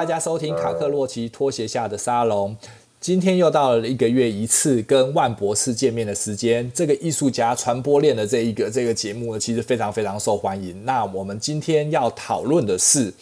[0.00, 2.56] 大家收听卡克洛奇拖鞋下的沙龙。
[2.98, 6.72] 今天又到了一个月一次跟万博士见面的时间。
[6.72, 10.86] 这个艺术家传播链的这一个这个节目呢，其实非常非常受欢迎。
[10.86, 13.12] 那我们今天要讨论的是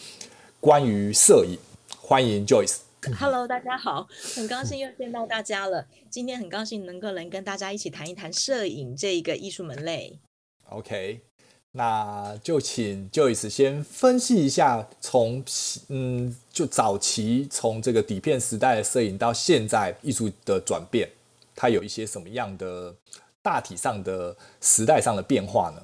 [0.61, 1.59] 关于摄影。
[1.99, 2.77] 欢迎 Joyce。
[3.19, 5.85] Hello，大家好，很高兴又见到大家了。
[6.09, 10.17] 今天很高兴能够能跟大家一起谈一谈摄影这一个艺术门类。
[10.69, 11.19] OK。
[11.71, 15.43] 那就请 Joyce 先分析一下，从
[15.89, 21.07] 嗯，就早期从这个底片时代的摄影到现在艺术的转变，
[21.55, 22.95] 它有一些什么样的
[23.43, 25.83] 大体上的时代上的变化呢？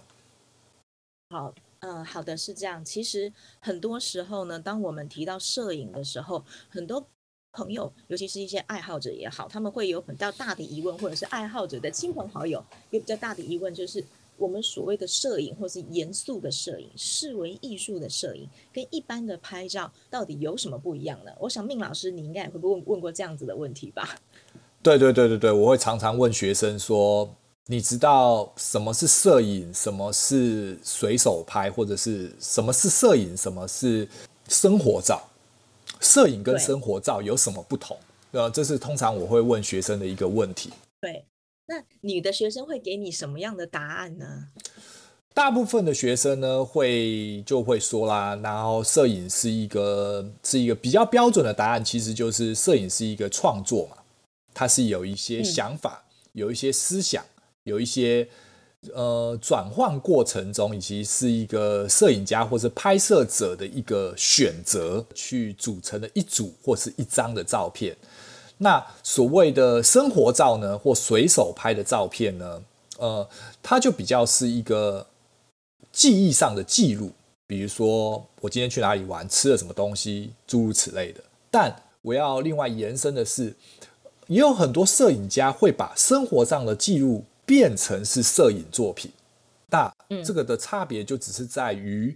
[1.30, 2.84] 好，嗯、好的，是这样。
[2.84, 7.06] 其实很多时候呢，当我们提到摄影的时候，很多
[7.52, 14.04] 朋友，尤其是一些爱好者也好，他们会有比较大的疑问，或者是爱好者的亲朋好友有比较大的疑问，就是。
[14.38, 21.32] 我们所谓的摄影，或是严肃的摄影，视为艺术的摄影，跟一般的拍照到底有什么不一样呢？
[21.40, 24.18] 我想命老师，你应该也会问问过这样子的问题吧？
[24.84, 27.28] 对对对对对，我会常常问学生说
[27.66, 29.74] ：“你知道什么是摄影？
[29.74, 31.72] 什么是随手拍？
[31.72, 33.36] 或者是什么是摄影？
[33.36, 34.08] 什么是
[34.48, 35.28] 生活照？
[36.02, 37.98] 摄影跟生活照有什么不同？”
[38.32, 40.70] 呃，这是通常我会问学生的一个问题。
[41.00, 41.26] 对。
[41.68, 44.50] 那你的学生会给你什么样的答案呢？
[45.34, 53.98] 大部分的学生呢，会就会说啦，然后摄影是一个是一个比较标准的答案，其实就是摄影是一个创作嘛，
[54.54, 57.22] 它是有一些想法，嗯、有一些思想，
[57.64, 58.26] 有一些
[58.94, 67.94] 呃转换过程中，以及是一个摄影家或是拍摄者的一个选择去组成的一组或是一张的照片。
[68.58, 72.62] 那所谓的生活照呢，或随手拍的照片呢，
[72.98, 73.28] 呃，
[73.62, 75.06] 它就比较是一个
[75.92, 77.12] 记忆上的记录，
[77.46, 81.22] 比如说我今天去哪里玩，吃了什么东西，诸如此类的。
[81.52, 83.54] 但我要另外延伸的是，
[84.28, 89.12] 也有很多摄影家会把生活上的记录变成是摄影作品。
[89.70, 89.94] 那
[90.24, 92.16] 这个的差别就只是在于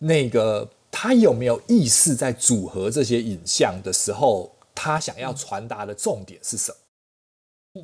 [0.00, 4.50] 那个他有没有意识在组合这些影像的时候。
[4.74, 6.74] 他想要传达的重点是什
[7.74, 7.82] 么？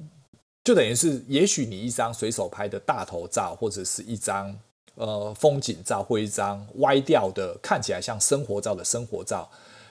[0.62, 4.54] 就等于是，也许你一张随手拍的大头照，或者是一张
[4.96, 9.50] 呃风景照，或一张歪掉的看起来像生活照的生活照，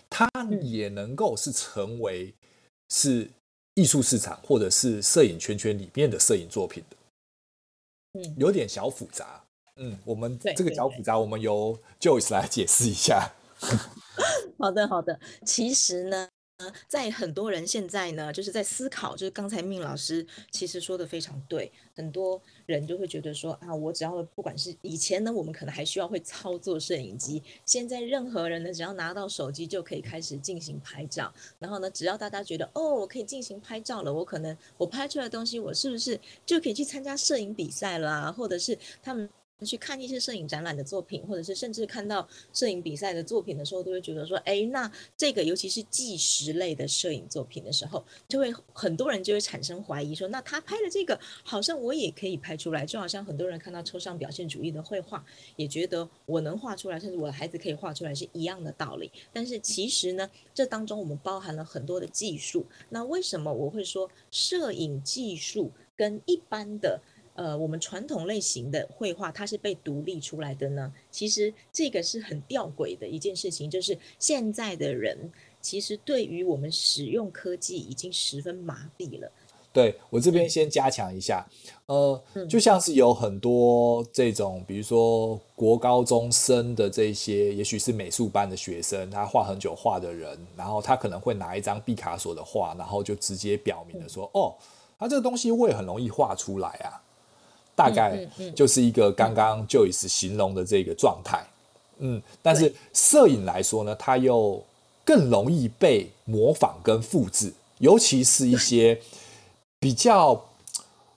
[0.10, 0.30] 它
[0.62, 2.32] 也能够是成为
[2.90, 3.28] 是
[3.74, 6.98] 艺术市场或者是摄影圈圈里面的摄影作品的。
[8.14, 9.44] 嗯，有点小复杂。
[9.78, 13.32] 嗯，我们这个小复杂，我们由 Joyce 来解释一下。
[14.60, 15.20] 好的，好的。
[15.46, 16.30] 其实呢。
[16.88, 38.32] 在很多人现在呢，就是在思考，就是刚才命老师其实说的非常对，很多人就会觉得说啊，我只要不管是以前呢，我们可能还需要会操作摄影机，现在任何人呢，只要拿到手机就可以开始进行拍照，然后呢，只要大家觉得哦，我可以进行拍照了，我可能我拍出来的东西，我是不是就可以去参加摄影比赛了？
[38.34, 39.30] 或者是他们。
[39.66, 55.24] 去看一些摄影展览的作品，或者是甚至看到摄影比赛的作品的时候，都会觉得说，哎，那这个尤其是纪实类的摄影作品的时候，就会很多人就会产生怀疑，说，那他拍的这个好像我也可以拍出来，就好像很多人看到抽象表现主义的绘画，
[55.56, 59.12] 也觉得我能画出来，甚至我的孩子可以画出来是一样的道理。
[59.34, 62.66] 但是其实呢，这当中我们包含了很多的技术。
[62.90, 67.02] 那为什么我会说摄影技术跟一般的？
[67.40, 70.92] 呃，我们传统类型的绘画，它是被独立出来的呢。
[71.10, 75.18] 其实这个是很吊诡的一件事情，就是现在的人
[75.62, 79.32] 其实对于我们使用科技已经十分麻痹了。
[79.72, 81.48] 对，我这边先加强一下，
[81.86, 94.54] 呃，就像是有很多这种，比如说国高中生的这些，也许是美术班的学生，他画很久画的人，然后他可能会拿一张毕卡索的画，然后就直接表明了说，哦，
[94.98, 97.00] 他这个东西我也很容易画出来啊。
[97.80, 101.42] 大概就是一个刚刚 Joyce 形容的这个状态，
[102.00, 104.62] 嗯，但是摄影来说呢，它又
[105.06, 109.00] 更容易被模仿跟复制，尤其是一些
[109.80, 110.46] 比较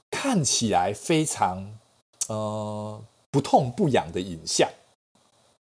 [0.08, 1.66] 看起来非常
[2.28, 4.70] 呃不痛不痒的影像。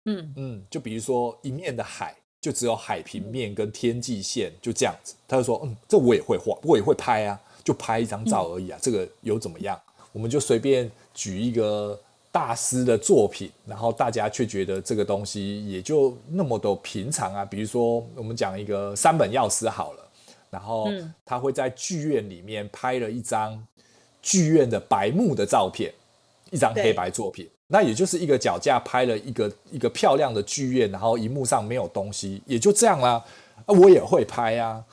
[0.03, 5.15] 嗯嗯，就比如说一面的海，就只有海平面跟天际线，就这样子。
[5.25, 9.79] 他就说，嗯，这我也会画，我也会拍啊，就拍一张照而已啊，这个有怎么样？
[10.11, 11.99] 我们就随便举一个
[12.31, 17.45] 大师的作品，然后大家却觉得这个东西也就那么的平常啊。
[17.45, 20.07] 比如说，我们讲一个三本药师好了，
[20.49, 20.87] 然后
[21.25, 23.61] 他会在剧院里面拍了一张
[24.21, 25.93] 剧院的白幕的照片，
[26.51, 27.49] 一张黑白作品。
[27.67, 33.23] 那也就是一个脚架拍了一个一个漂亮的剧院，然后荧幕上没有东西，也就这样啦。
[33.65, 34.83] 啊，我也会拍啊，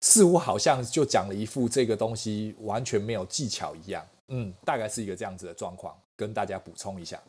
[0.00, 4.04] 似乎好像就讲了一副这个东西完全没有技巧一样。
[4.28, 7.22] 嗯，大概是一个这样子的状况，跟大家补充一下。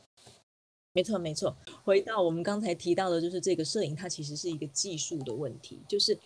[0.94, 1.56] 没错，没错。
[1.84, 6.18] 回到我们刚才提到的，就是这个摄影它其实是一个技术的问题，就是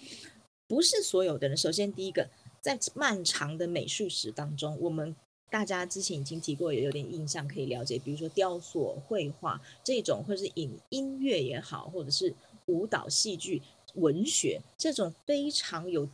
[0.68, 1.56] 不是所有的人。
[1.56, 2.30] 首先，第一个，
[2.62, 5.16] 在漫长的美术史当中，我们。
[5.50, 12.34] 大家之前已经提过，也有点印象可以了解，比如说雕塑、绘画这种，或者是影音乐也好，或者是
[12.66, 13.62] 舞蹈、戏剧、
[13.94, 16.10] 文学这种非常有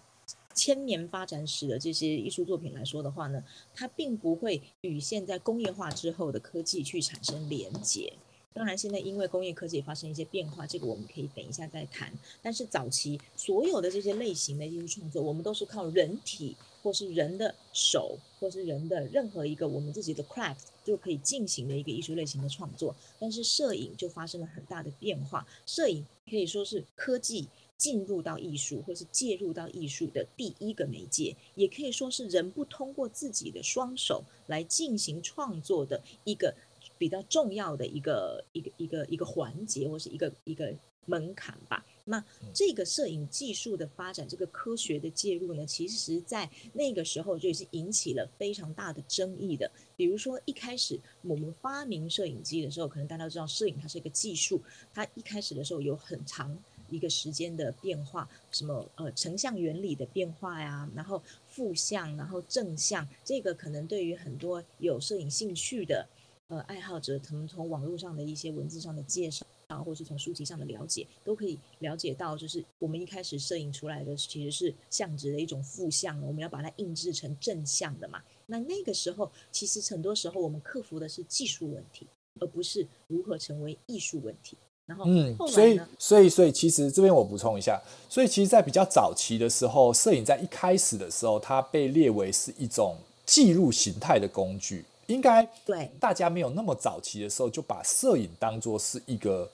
[0.54, 3.44] 千年发展史的这些艺术作品来说的话呢，
[3.74, 8.14] 它并不会与现在工业化之后的科技去产生连接。
[8.52, 12.12] 当然，现在因为工业科技发生一些变化，这个我们可以等一下再谈。
[12.42, 16.58] 但是早期所有的这些类型的艺术创作，我们都是靠人体。
[16.82, 25.46] 或是人的手，或是人的任何一个我们自己的 craft 就可以进行的一个艺术类型的创作，但是摄影就发生了很大的变化。
[25.66, 27.48] 摄影可以说是科技
[27.78, 36.54] 进入到艺术，或是介入到艺术的第一个媒介，也可以说是人不通过自己的双手来进行创作的一个
[36.98, 40.74] 比较重要的一个一个一个一个环节，或是一个一个
[41.06, 41.86] 门槛吧。
[42.10, 49.70] 那这个摄影技术的发展，这个科学的介入呢，其实在那个时候就已经引起了非常大的争议的。
[49.96, 54.60] 比如说一开始我们发明摄影机的时候，可能大家都知道摄影它是一个技术，
[54.92, 56.58] 它一开始的时候有很长
[56.90, 66.08] 一个时间的变化，什么呃成像原理的变化呀，然后负向，然后正向，这个可能对于很多有摄影兴趣的
[66.48, 69.46] 呃爱好者，可能从网络上的一些文字上的介绍。
[69.70, 78.20] 啊，或是从书籍上的了解，都可以了解到，就是我们一开始摄影出来的其实是相纸的一种负向，我们要把它印制成正向的嘛。
[78.48, 82.08] 那那个时候，其实很多时候我们克服的是技术问题，
[82.40, 84.58] 而不是如何成为艺术问题。
[84.88, 87.80] 然后，嗯，所以，所以，所以，其实这边我补充一下，
[88.10, 94.84] 所以，其实，在比较早期的时候，摄影在一开始的时候，它被列为是一种记录形态的工具。
[95.06, 99.48] 应该对大家没有那么早期的时候，就把摄影当做是一个。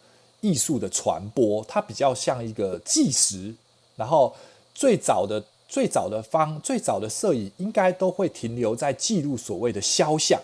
[0.46, 3.52] 艺术的传播，它比较像一个纪实。
[3.96, 4.36] 然后
[4.76, 10.40] 最早的、最早的方、最早的摄影，应该都会停留在记录所谓的肖像。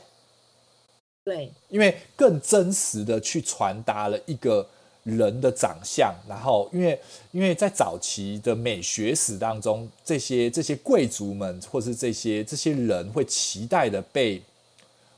[1.23, 4.67] 对，因为更真实的去传达了一个
[5.03, 6.11] 人的长相。
[6.27, 6.99] 然后，因为
[7.31, 14.41] 因为在早期的美学史当中，这些这些贵族们，或是这些这些人，会期待的被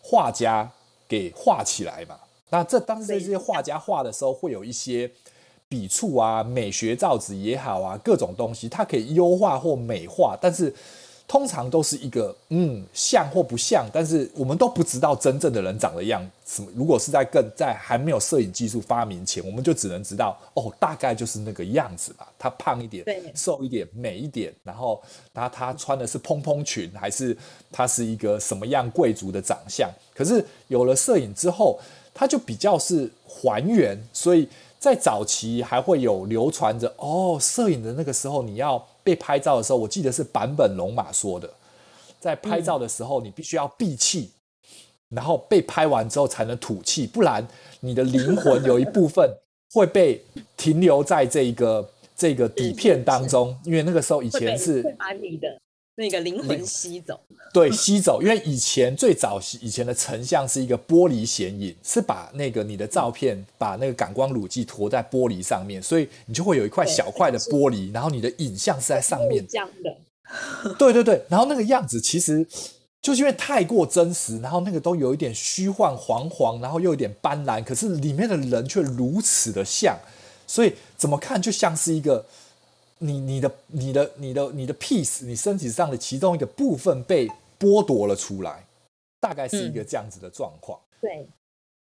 [0.01, 0.69] 画家
[1.07, 2.19] 给画起来嘛。
[2.53, 5.09] 那这当时这些画家画的时候，会有一些
[5.67, 10.71] 笔触啊、美学造纸也好啊，各种东西，它可以优化或美化，但是
[11.27, 16.63] 通常都是一个嗯像或不像，但是我们都不知道真正的人长的样子。
[16.75, 22.31] 如果是在更在还没有摄影技术发明前，我们就只能知道哦，大概就是那个样子吧。
[22.37, 25.01] 他胖一点，瘦一点，美一点，然后
[25.33, 27.35] 他他穿的是蓬蓬裙，还是
[27.71, 29.89] 他是一个什么样贵族的长相？
[30.13, 31.79] 可是有了摄影之后。
[32.13, 34.47] 它就比较是还原，所以
[34.79, 41.49] 在早期还会有流传着哦，摄影的那个时候你要被拍照的时候，我记得是坂本龙马说的，
[42.19, 44.31] 在拍照的时候你必须要闭气，
[45.09, 47.47] 然后被拍完之后才能吐气，不然
[47.79, 49.27] 你的灵魂有一部分
[49.73, 50.23] 会被
[50.55, 55.47] 停留在这个这个底片当中，因为那个时候以前是把你的。
[55.95, 57.19] 那个灵魂吸走，
[57.53, 58.19] 对，吸走。
[58.19, 69.45] 因为以前最早以前的成像是一个玻璃显影，是把那个你的照片，把那个感光乳剂涂在玻璃上面，所以你就会有一块小块的玻璃，然后你的影像是在上面。
[69.47, 71.23] 这样的，对对对。
[71.29, 72.43] 然后那个样子其实
[72.99, 79.95] 就是因为太过真实，然后那个都有一点虚幻、黄黄，然后又有点斑斓，可是里面的人却如此的像，
[80.47, 82.25] 所以怎么看就像是一个。
[83.03, 87.29] 你你的你的你的你的 piece，你身体上的其中一个部分被
[87.59, 88.65] 剥夺了出来，
[89.19, 90.79] 大概是一个这样子的状况。
[91.01, 91.27] 对，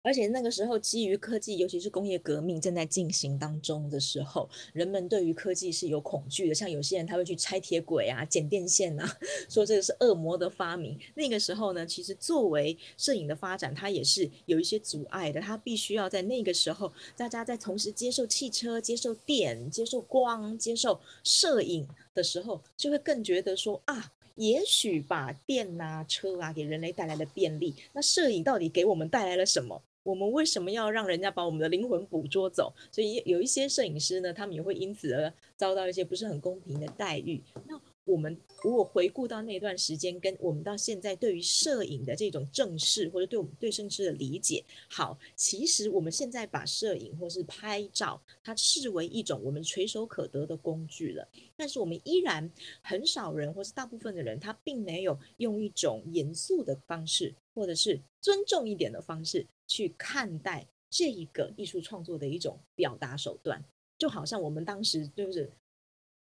[0.02, 6.54] 而且那个时候，基于科技，尤其是工业革命正在进行当中的时候，人们对于科技是有恐惧的。
[6.54, 9.18] 像有些人他会去拆铁轨啊、剪电线啊，
[9.48, 10.98] 说这个是恶魔的发明。
[11.14, 15.40] 那个时候呢，其实作为摄影的发展，它也是有一些阻碍的。
[15.40, 24.12] 它必须要在那个时候，大家在同时接受汽车、接受电、接受光、接受摄影的时候，就会更觉得说啊。
[24.36, 29.82] 也许把电啊、车啊给人类带来了便利，那摄影到底给我们带来了什么？
[30.02, 32.72] 我们为什么要让人家把我们的灵魂捕捉走？
[32.90, 37.40] 所以有一些摄影师呢，他们也会因此而遭到一些不是很公平的待遇。
[37.68, 51.28] 那我们如果回顾到那段时间，跟我们到现在对于摄影的这种正视，或者对我们对摄影师的理解，好，其实我们现在把摄影或是拍照，它视为一种我们垂手可得的工具了。
[51.56, 52.50] 但是我们依然
[52.82, 63.64] 很少人，或是大部分的人，他并没有用一种严肃的方式，或者是尊重一点的方式去看待这一个艺术创作的一种表达手段，
[63.96, 65.48] 就好像我们当时就是。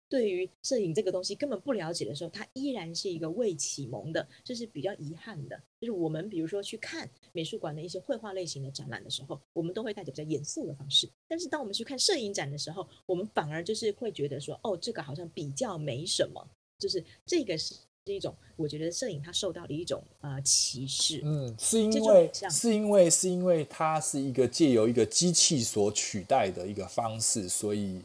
[0.08, 5.60] 对于摄影这个东西根本不了解的时候，它依然是一个未启蒙的，这是比较遗憾的。
[5.82, 16.48] 就是我们比如说去看美术馆的一些绘画类型的展览的时候，我们都会带着比较严肃的方式；但是当我们去看摄影展的时候，我们反而就是会觉得说，哦，这个好像比较没什么。
[16.78, 17.74] 就是这个是
[18.06, 21.22] 是一种，我觉得摄影它受到了一种呃歧视。
[21.24, 28.02] 嗯，是因为是因为是因为它是一个借由一个机器所取代的一个方式，所以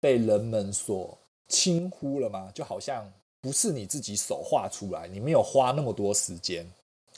[0.00, 1.16] 被人们所。
[1.48, 2.50] 轻忽了吗？
[2.52, 6.66] 就好像不是你自己手画出来，你没有花那么多时间，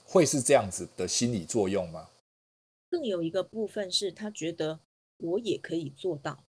[0.04, 2.08] 会是这样子的心理作用吗？
[2.88, 4.80] 更有一个部分是他觉得
[5.18, 6.44] 我也可以做到，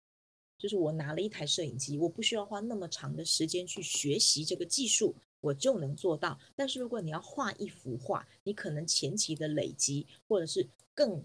[0.58, 6.38] 就是我拿了一台摄影机，我不需要花那么长的时间去学习这个技术，我就能做到。
[6.56, 11.24] 但是如果你要画一幅画，你可能前期的累积，或者是更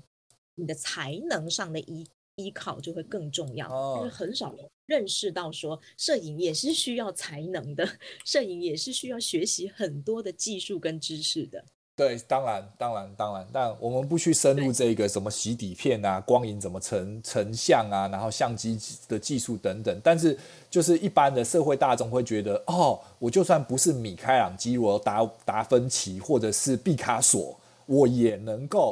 [0.55, 2.07] 你的才能上的依
[2.37, 3.67] 依靠就会更重要，
[3.97, 7.87] 因为很少认识到说，摄影也是需要才能的，
[8.25, 11.63] 摄影也是需要学习很多的技术跟知识的。
[11.95, 19.99] 对，当然，当然，当然，但我们不去深入这个什么洗底片啊、光影怎么成成像啊，然后相机的技术等等。
[20.03, 20.37] 但是，
[20.69, 28.91] 就是一般的社会大众会觉得，哦，我就算不是米开朗基罗、达达芬奇或者是毕卡索，我也能够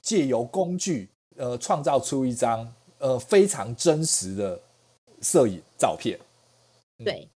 [0.00, 1.10] 借由工具。
[1.38, 4.60] 呃，创造出一张呃非常真实的
[5.22, 6.18] 摄影照片。
[7.04, 7.28] 对，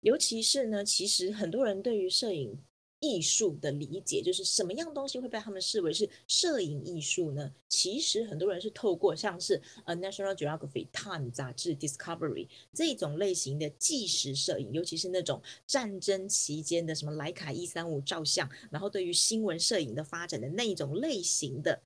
[0.00, 2.58] 尤其是呢，其实很多人对于摄影
[2.98, 7.52] 艺术的理解，就是什么样东西会被他们视为是摄影艺术呢？
[7.68, 21.80] 其实很多人是透过像是呃 National Geography、Time 杂志、Discovery 这种类型的纪实摄影，尤其是那种战争期间的什么莱卡一三五照相，然后对于新闻摄影的发展的那一种类型的。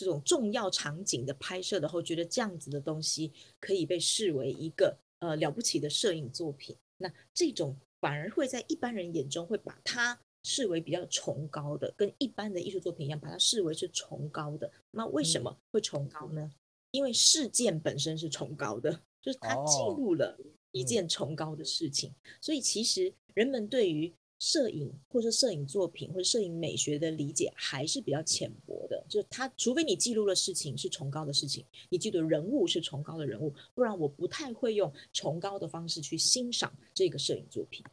[0.00, 3.30] 这种重要场景的拍摄的话，觉得这样子的东西
[3.60, 6.74] 可以被视为一个呃了不起的摄影作品。
[6.96, 14.72] 那这种反而会在一般人眼中会把它视为比较崇高的，跟一般的艺术作品一样，把它视为是崇高的。
[14.90, 16.50] 那为什么会崇高呢？
[16.92, 18.90] 因为事件本身是崇高的，
[19.20, 20.34] 就是它记录了
[20.72, 22.14] 一件崇高的事情。
[22.40, 37.84] 所以其实人们对于摄影或者摄影作品或者摄影美学的理解还是比较浅薄的，就是他除非你记录的事情是崇高的事情，你记得人物是崇高的人物，不然我不太会用崇高的方式去欣赏这个摄影作品。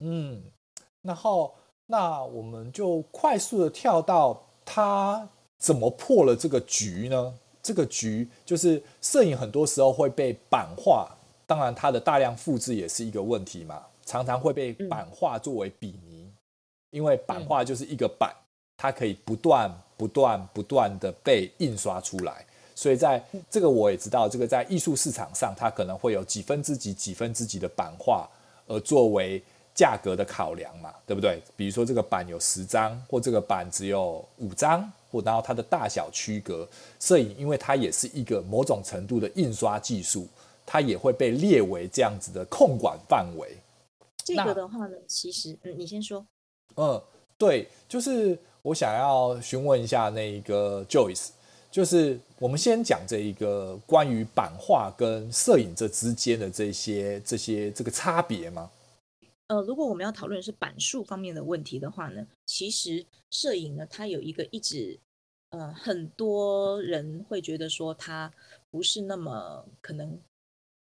[0.00, 0.42] 嗯，
[1.02, 1.54] 然后
[1.86, 7.38] 那我们就快速的跳到他怎么破了这个局呢？
[7.62, 11.16] 这个局就是摄影很多时候会被版画，
[11.46, 13.86] 当然它的大量复制也是一个问题嘛。
[14.06, 16.32] 常常会被版画作为比拟，嗯、
[16.90, 18.32] 因为版画就是一个版，
[18.78, 28.28] 它可以不断、不断、不断的被印刷出来，所以在这个我也知道，这个在艺术市场上，它可能会有几分之几、几分之几的版画，
[28.68, 29.42] 而作为
[29.74, 31.42] 价格的考量嘛，对不对？
[31.56, 36.66] 比如说这个版有十张，或这个版只有五张，或然后它的大小区隔，
[37.00, 40.28] 摄影因为它也是一个某种程度的印刷技术，
[40.64, 43.56] 它也会被列为这样子的控管范围。
[44.26, 46.26] 这个的话呢，其实，嗯，你先说。
[46.74, 47.00] 嗯，
[47.38, 51.28] 对，就是我想要询问一下那个 Joyce，
[51.70, 58.68] 就是我们先讲这一个关于版画跟摄影这之间的这些这些这个差别吗？
[59.46, 64.98] 呃，如果我们要讨论是版数方面的问题的话呢，其实摄影呢，它有一个一直，
[65.50, 68.32] 呃，很多人会觉得说它
[68.72, 70.18] 不是那么可能。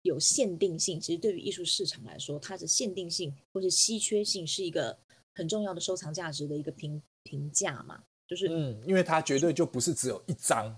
[0.06, 4.96] 有限定性，其实对于艺术市场来说，它的限定性或是稀缺性是一个
[5.34, 8.04] 很重要的收藏价值的一个评评价嘛。
[8.28, 10.76] 就是嗯，因为它绝对就不是只有一张，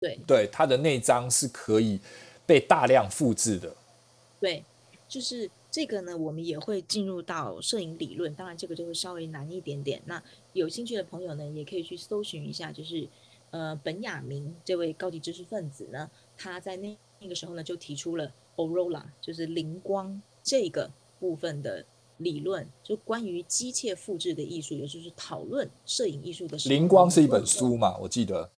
[0.00, 2.00] 对对，它的那张是可以
[2.44, 3.76] 被大量复制的，
[4.40, 4.64] 对，
[5.08, 10.02] 就是这个呢，我们也会进入到摄影理论，当然这个就会稍微难一点点。
[10.06, 10.20] 那
[10.52, 13.08] 有兴趣的朋友呢，也可以去搜寻一下，就是
[13.50, 21.84] 呃，本雅明这位高级知识分子呢，他在那那个时候呢，就提出了 Aurora，就是灵光这个部分的。
[22.18, 26.74] 理论就关于机械复制的艺术，也就是讨论摄影艺术的时候。
[26.74, 27.94] 灵光是一本书嘛？
[27.98, 28.50] 我记得。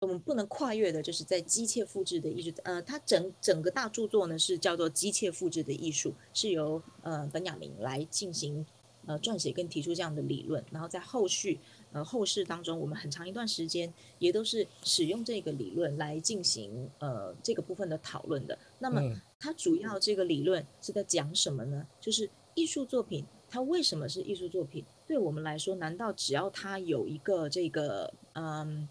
[0.00, 2.54] 我们不能跨越的，就是在机械复制的艺术。
[2.64, 8.66] 呃，它整整个大著作呢是叫做《机械复制的艺术》，是由呃本雅明来进行
[9.06, 10.62] 呃撰写跟提出这样的理论。
[10.70, 11.58] 然后在后续
[11.92, 18.58] 呃后世当中，我们很长一段时间也都是使用这个理论来进行呃这个部分的讨论的。
[18.78, 19.00] 那么
[19.38, 21.86] 它主要这个理论是在讲什么呢？
[22.00, 22.28] 就是。
[22.54, 24.84] 艺术作品它为什么是艺术作品？
[25.06, 28.86] 对我们来说，难道只要它有一个这个，嗯，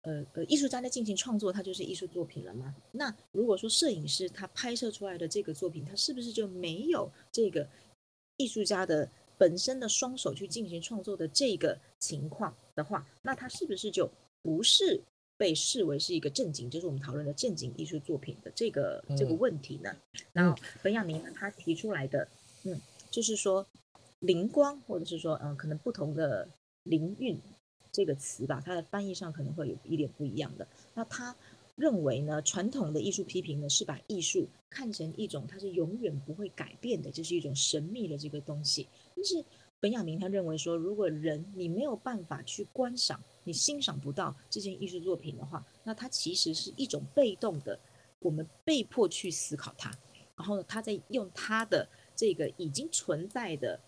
[0.00, 2.74] 呃呃，艺术家在进行创作，它就是艺术作品了吗？
[2.92, 7.68] 那如果说摄影师他拍摄出来的这个作品，他是不是就没有这个
[8.38, 9.06] 艺术家的
[9.38, 14.10] 本身的双手去进行创作的这个情况的话，那他是不是就
[14.42, 15.00] 不是
[15.36, 19.94] 被视为是一个正经，就是我们讨论的正经艺术作品的这个这个问题呢？
[20.32, 22.28] 然后本雅明呢，他提出来的，
[22.64, 22.80] 嗯。
[23.10, 23.64] 就是说，
[24.18, 26.48] 灵光，或者是说，嗯，可能不同的
[26.82, 27.38] 灵韵
[27.92, 30.66] 这个词吧，它的翻译上可能会有一点不一样的。
[30.94, 31.32] 那他
[31.76, 38.88] 认为呢，传统的艺术批评呢，是把艺术看成一种它是永远不会改变的，就是一种神秘的这个东西。
[39.14, 39.44] 但是
[39.80, 47.78] 本雅明他认为说，如果人你没有办法去观赏，你欣赏不到这件艺术作品的话，那它其实是一种被动的，
[48.20, 49.90] 我们被迫去思考它，
[50.36, 51.88] 然后呢，他在用他的。
[52.16, 53.80] 这个已经存在的，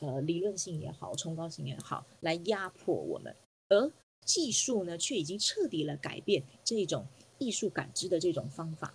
[0.00, 3.34] 呃，理论性也好，崇高性也好，来压迫我们，
[3.70, 3.90] 而
[4.22, 7.06] 技术呢，却已经彻底了改变这种
[7.38, 8.92] 艺术感知的这种方法。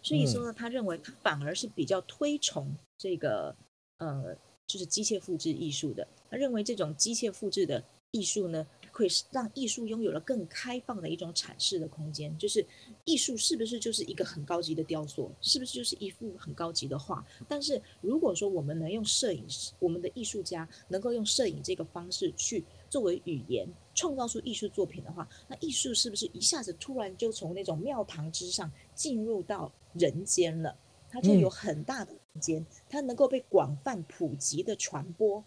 [0.00, 3.56] 所以说呢，他认为他反而是比较推崇这个，
[3.98, 6.06] 呃，就是机械复制艺术的。
[6.30, 8.66] 他认为这种机械复制的艺术呢。
[8.96, 12.64] 会让艺术拥有了更开放的一种阐释的空间，就是
[13.04, 17.26] 艺术是不是就是一个很高级的雕塑，是不是就是一幅很高级的画？
[17.48, 30.72] 但是如果说我们能用摄影师，我们的艺术家能够用摄影这个方式去作为语言创造出艺术作品的话，那艺术是不是一下子突然就从那种庙堂之上进入到人间了？
[31.10, 35.44] 它就有很大的空间，它能够被广泛普及的传播。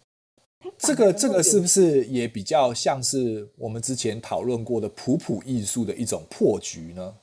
[0.76, 7.16] 这个这个是不是也比较像是我们之前讨论过的普普艺术的一种破局呢？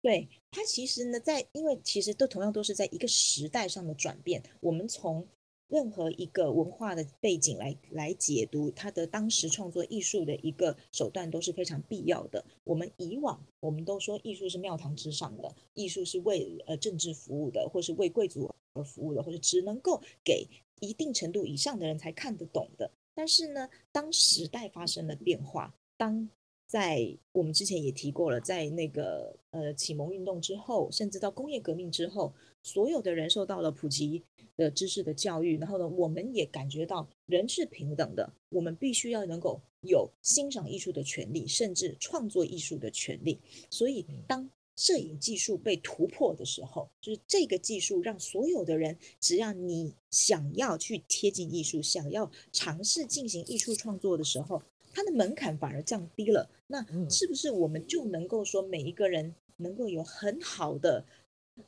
[0.00, 4.42] 对，它其实呢，在因为其实都同样都是在一个时代上的转变。
[4.60, 5.26] 我们从
[5.68, 12.44] 任何一个文化的背景来来解读它的当时创作艺术的一个手段都是非常必要的。
[12.64, 20.46] 我们以往我们都说艺术是庙堂之上的，艺术是为呃政治服务的，或是为贵族而服务的，或者只能够给。
[20.80, 22.90] 一定程度以上的人才看得懂的。
[23.14, 26.28] 但是呢，当时代发生了变化，当
[26.66, 34.24] 在我们之前也提过了，在那个呃启蒙运动之后，甚至到工业革命之后，所有的人受到了普及
[34.56, 43.38] 的知识的教育，然后呢，我们也感觉到人是平等的，我们必须要能够有欣赏艺术的权利，甚至创作艺术的权利。
[43.70, 56.50] 所以当摄影技术被突破的时候，就是这个技术让所有的人，只要你想要去贴近艺术，想要尝试进行艺术创作的时候，它的门槛反而降低了。
[56.66, 61.04] 那是不是我们就能够说，每一个人能够有很好的，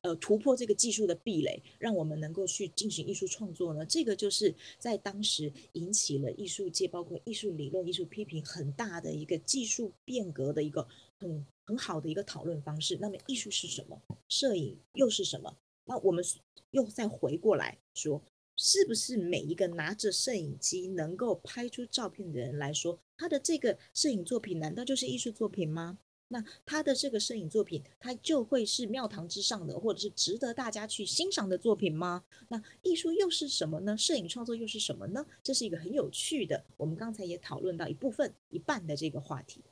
[0.03, 3.85] 呃，突破这个技术的壁垒，让我们能够去进行艺术创作呢？
[3.87, 10.87] 这个就是在当时引起了艺术界，包括艺术理论、艺术批评很大的一个技术变革的一个
[11.19, 11.47] 很。
[11.69, 12.97] 很好的一个讨论方式。
[13.01, 14.01] 那么艺术是什么？
[14.29, 15.57] 摄影又是什么？
[15.85, 16.25] 那我们
[16.71, 18.23] 又再回过来说，
[18.55, 25.99] 是不是每一个拿着摄影机能够拍出照片的人来说，他的这个摄影作品难道就是艺术作品吗？
[26.29, 32.25] 那他的这个摄影作品，他就会是庙堂之上的，或者是值得大家去欣赏的作品吗？
[32.49, 33.97] 那艺术又是什么呢？
[33.97, 35.25] 摄影创作又是什么呢？
[35.43, 39.63] 这是一个很有趣的，我们刚才也讨论到一部分一半的这个话题。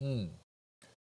[0.00, 0.30] 嗯。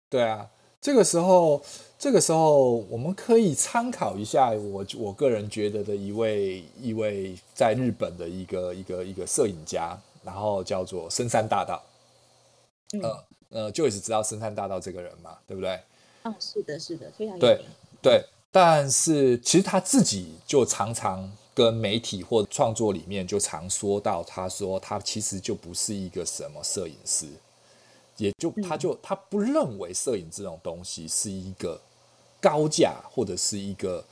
[0.10, 1.64] 对啊，这个时候，
[1.98, 11.82] 这个时候我们可以参考一下我我个人觉得的一位一位在日本的一个一个一个摄影家，然后叫做深山大道。
[12.94, 15.38] 嗯、呃呃，Joyce 知道深山大道这个人嘛？
[15.46, 15.80] 对不对？
[16.24, 17.40] 嗯、哦，是的，是的，非常有名。
[17.40, 17.66] 对
[18.02, 27.28] 对，但是其实他自己就常常跟媒体或创作里面就常说到，他说他其实就不是一个什么摄影师，
[28.18, 31.80] 也就他就他不认为摄影这种东西是一个
[32.40, 34.04] 高价或者是一个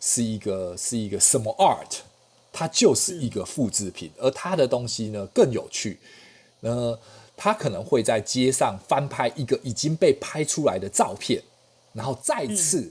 [0.00, 1.98] 是一个是一个什么 art，
[2.52, 5.98] 它就是一个复制品，而他的东西呢更有趣，
[6.60, 6.98] 呃，
[7.36, 11.42] 他可能会在街上翻拍一个已经被拍出来的照片，
[11.92, 12.90] 然后再次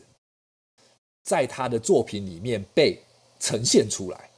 [1.24, 3.02] 在他的作品里面被。
[3.38, 4.30] 呈现出来，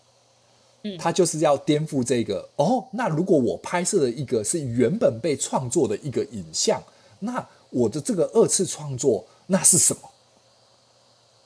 [0.84, 2.86] 嗯，他就是要颠覆这个哦。
[2.92, 6.82] 那如果我拍摄的一个是原本被创作的一个影像，
[7.20, 10.12] 那我的这个二次创作那是什么？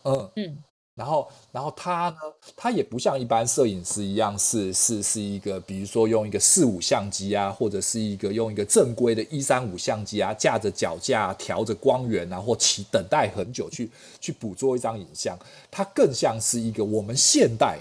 [0.04, 0.63] 嗯嗯。
[0.93, 2.17] 然后，然后他呢，
[2.56, 15.38] 他也不像一般摄影师一样是，是是一个，比如说用一个四五相机啊，或者是一个用一个正规的一三五相机啊，架着脚架，调着光源啊，或起等待很久去去捕捉一张影像。
[15.71, 17.80] 他更像是一个我们现代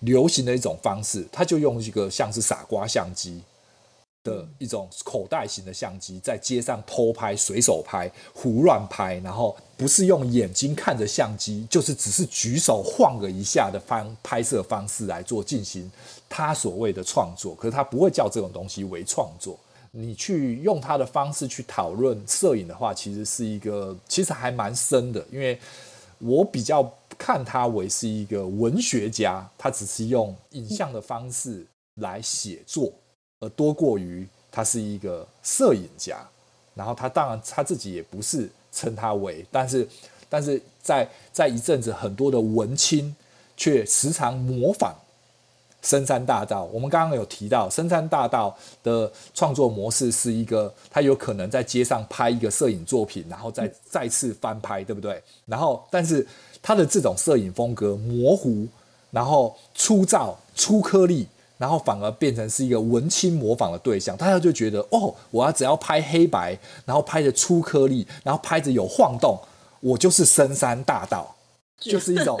[0.00, 3.42] 流行的一种方式，他就用一个像是傻瓜相机。
[4.26, 15.88] 的一种口袋型的相机，在街上偷拍、随手拍、胡乱拍，然后不是用眼睛看着相机，就是只是举手晃个一下的方拍摄方式来做进行
[16.28, 17.54] 他所谓的创作。
[17.54, 19.56] 可是他不会叫这种东西为创作。
[19.92, 25.58] 你去用他的方式去讨论摄影的话，其实是一个其实还蛮深的，因为
[26.18, 32.92] 我比较看他为是一个文学家，他只是用影像的方式来写作。
[33.40, 36.26] 而多过于他是一个摄影家，
[36.74, 39.86] 然后他当然他自己也不是称他为，但是
[40.28, 43.14] 但是在在一阵子很多的文青
[43.56, 44.94] 却时常模仿
[45.82, 46.64] 深山大道。
[46.72, 55.22] 我们刚刚有提到深山大道的创作模式是一个，他有可能在街上拍一个摄影作品，然后再再次翻拍，对不对？
[55.44, 56.26] 然后但是
[56.62, 58.66] 他的这种摄影风格模糊，
[59.10, 61.28] 然后粗糙、粗颗粒。
[61.58, 69.38] 然后反而变成是一个文青模仿的对象，大家就觉得哦，我要只要拍黑白，然后拍着粗颗粒，然后拍着有晃动，
[69.80, 71.34] 我就是深山大道，
[71.78, 72.38] 就是一种，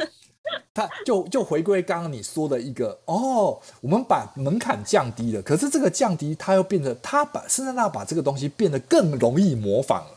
[0.74, 10.10] 他就 就回归刚刚你说的一个哦，我们把门槛降低了，可是这个降低，它又变得他把深山大道把这个东西变得更容易模仿了。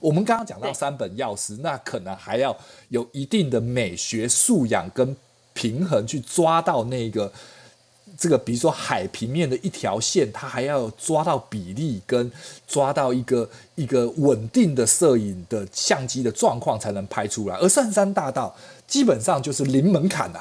[0.00, 2.56] 我们刚刚讲到三本药师，那可能还要
[2.88, 5.14] 有一定的美学素养跟
[5.52, 7.30] 平衡去抓到那个。
[8.18, 12.30] 这个比如说海平面的一条线，它还要抓到比例跟
[12.66, 17.56] 抓到一个一个稳定的摄影的相机的状况才能拍出来。
[17.56, 20.40] 而深山大道基本上就是零门槛呐，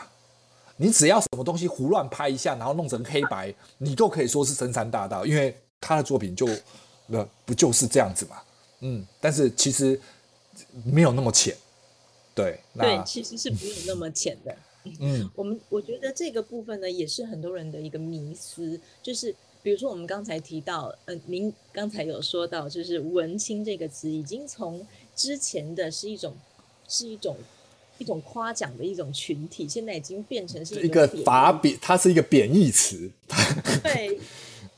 [0.77, 6.47] 你只要什么东西胡乱拍一下，然后弄成黑白，你都可以说是深山大道，因为他的作品就
[7.07, 8.37] 那不就是这样子嘛？
[8.81, 9.99] 嗯，但是其实
[10.83, 11.55] 没有那么浅，
[12.33, 14.55] 对，对，其实是没有那么浅的。
[14.99, 26.33] 嗯，我们我觉得这个部分呢，也是很多人的一个迷思，就是比如说我们刚才提到，呃，您刚才有说到，就是文青这个词，已经从之前的是一种
[26.87, 27.35] 是一种
[27.97, 33.11] 一种夸奖的一种群体，现在已经变成是一个法贬，它是一个贬义词。
[33.81, 34.19] 对，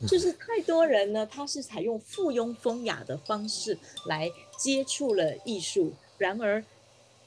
[0.08, 6.64] 就是太多人呢，他是采用附庸风雅的方式来接触了艺术，然而。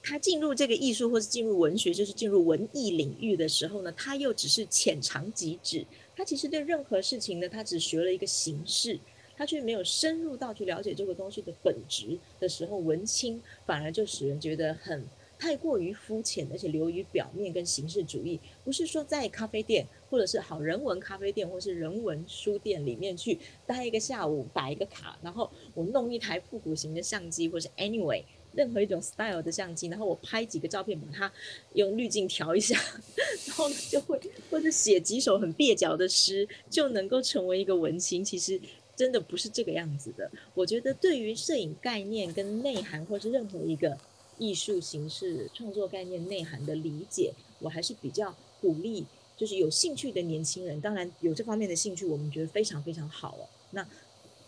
[0.03, 5.87] 他进入这个艺术，或是进入文学，就是进入文艺领域的时候呢，他又只是浅尝即止。
[6.17, 8.99] 他其实对任何事情呢，他只学了一个形式，
[9.37, 15.05] 他却没有深入到去了解这个东西的本质的时候，文青反而就使人觉得很
[15.39, 18.41] 太过于肤浅，而且流于表面跟形式主义。
[18.65, 28.23] 不是说在咖啡店，或者是好人文咖啡店，或是人文书店里面去待一个下午，打一个卡，然后我弄一台复古型的相机，或是 anyway。
[28.53, 31.33] 任何一种 style 的相机，然后我拍几个照片，把它
[31.75, 32.79] 用滤镜调一下，
[33.47, 38.25] 然后就会或者写几首很蹩脚的诗，就能够成为一个文青。
[38.25, 38.61] 其实
[38.97, 40.31] 真的不是这个样子的。
[40.55, 43.97] 我觉得对于摄影概念跟内涵，或是任何一个
[44.39, 49.05] 艺术形式创作概念内涵的理解，我还是比较鼓励，
[49.37, 53.49] 就是有兴趣的年轻人，当然有这方面的兴趣，我们觉得非常非常好哦。
[53.71, 53.87] 那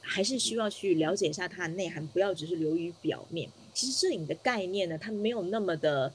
[0.00, 3.48] 还是需要去了解一下它的内涵，不要只是流于表面。
[3.74, 6.12] 其实摄影的概念呢，它没有那么的，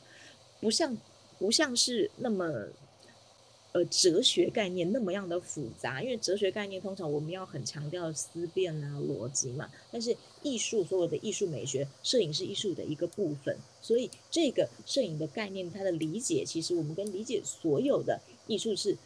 [0.61, 0.95] 不像
[1.39, 2.67] 不像是那么，
[3.71, 6.01] 呃，哲学概念那么样的复杂。
[6.01, 9.69] 因为哲学概念通常我们要很强调思辨啊、逻辑嘛。
[9.91, 18.97] 但是艺术所有的艺术美学，摄影是艺术的一个部分，所以这个摄影的概念，它的理解，其实我们跟理解所有的艺术是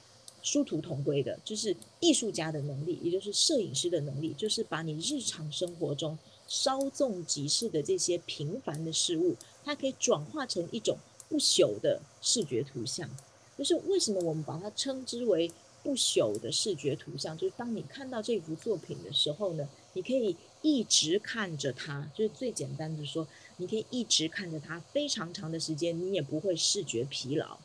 [0.41, 1.39] 殊途同归的。
[1.43, 6.17] 就是艺术家的能力，也就是摄影师的能力，就是把你日常生活中。
[6.51, 10.97] 稍纵即逝的这些平凡的事物，它可以转化成一种
[11.29, 13.09] 不朽的视觉图像。
[13.57, 15.49] 就是为什么我们把它称之为
[15.81, 17.37] 不朽的视觉图像？
[17.37, 27.57] 就是当你看到这幅作品的时候呢，你可以一直看着它，就是最简单的说，你可以一直看着它非常长的时间，你也不会视觉疲劳，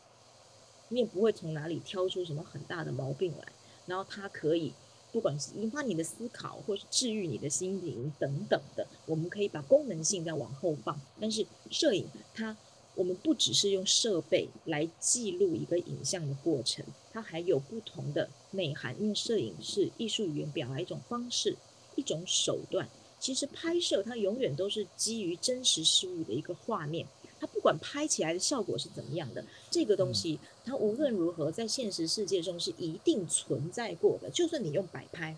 [0.90, 3.48] 你也不会从哪里挑出什么很大的毛病来。
[3.86, 4.72] 然后它可以，
[5.16, 11.00] 不管是引发你的思考，或是治愈你的心灵等等的，我们可以把功能性再往后放。
[11.18, 12.54] 但是摄影它。
[12.94, 18.96] 我们不只是用设备来记录一个影像的过程，它还有不同的内涵。
[18.98, 21.54] 因为摄影是艺术语言表达一种方式、
[21.94, 22.88] 一种手段。
[23.20, 27.06] 其实拍摄它永远都是基于真实事物的一个画面，
[27.38, 34.30] 它不管拍起来的效果是怎么样的，这个东西它无论如何在现实世界中是一定存在过的。
[34.30, 35.36] 就算你用摆拍。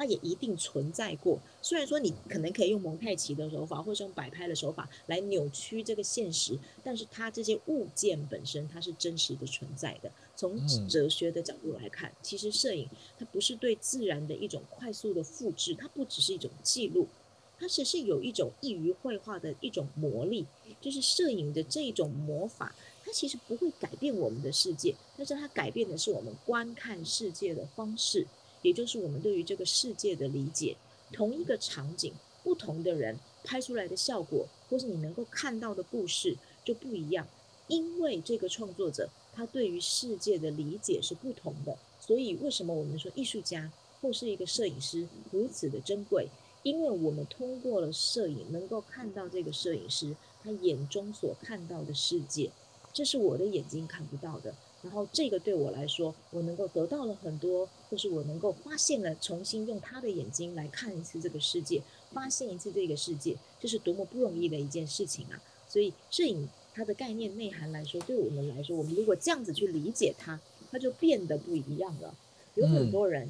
[0.00, 10.08] 它也一定存在过，虽然说你可能可以用蒙太奇的手法，或是用摆拍的手法来扭曲这个现实，但是它这些物件本身它是真实的存在的。
[10.36, 10.56] 从
[10.86, 17.08] 哲学的角度来看，其实摄影它不是对自然的一种快速的复制，它不只是一种记录，
[17.58, 20.46] 它只是有一种易于绘画的一种魔力，
[20.80, 28.26] 就是摄影的这一种魔法，它其实不会改变我们的世界，但是它改变的是我们观看世界的方式。
[28.62, 30.76] 也就是我们对于这个世界的理解，
[31.12, 37.26] 同一个场景，不同的人拍出来的效果，或是你能够看到的故事就不一样。
[37.68, 46.28] 因为这个创作者他对于世界的理解是不同的，所以为什么我们说艺术家或是一个摄影师如此的珍贵？
[46.62, 52.50] 因为我们通过了摄影，能够看到这个摄影师他眼中所看到的世界，
[52.92, 54.54] 这是我的眼睛看不到的。
[54.80, 65.42] 然后这个对我来说，我能够得到了很多，或是我能够发现了，重新用他的眼睛来看一次这个世界，发现一次这个世界，这是多么不容易的一件事情啊！
[65.68, 70.40] 所以摄影它的概念内涵来说，对我们来说，我们如果这样子去理解它，
[70.70, 72.14] 它就变得不一样了。
[72.54, 73.28] 有很多人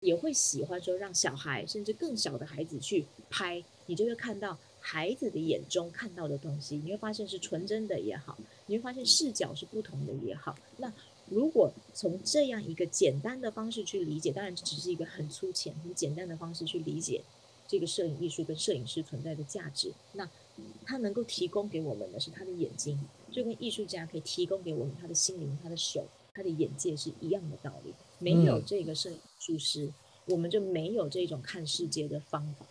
[0.00, 4.58] 也会喜欢说，让小孩甚至更小的孩子去拍，你就会看到。
[4.80, 10.56] 孩子的眼中看到的东西，你会发现是纯真的也好，你会发现视角是不同的也好。
[10.78, 10.90] 那
[11.28, 17.22] 如果从这样一个简单的方式去理解，当然只是一个很粗浅、很简单的方式去理解
[17.66, 19.92] 这个摄影艺术跟摄影师存在的价值。
[20.12, 20.26] 那
[20.86, 22.98] 他能够提供给我们的是他的眼睛，
[23.30, 27.92] 就跟艺术家可以提供给我们他的心灵、他的手、他的眼界是一样的道理。
[28.20, 29.92] 没有这个摄影术师，嗯、
[30.26, 32.66] 我们就没有这种看世界的方法。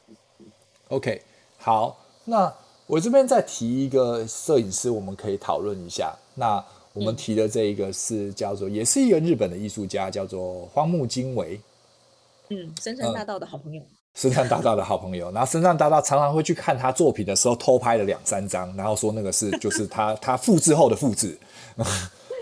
[0.89, 1.21] OK，
[1.57, 1.97] 好。
[2.25, 2.53] 那
[2.85, 6.15] 我这边再提一个摄影师，我们可以讨论一下。
[6.35, 11.59] 那我们提的这一个是叫做，也是一个日本的艺术家，叫做荒木经惟。
[12.49, 13.81] 嗯，深山大道的好朋友。
[14.15, 21.37] 深山大道的好朋友，然后深山大道常常会去看他作品的时候，偷拍了两三张，然后说那个是就是他他复制后的复制。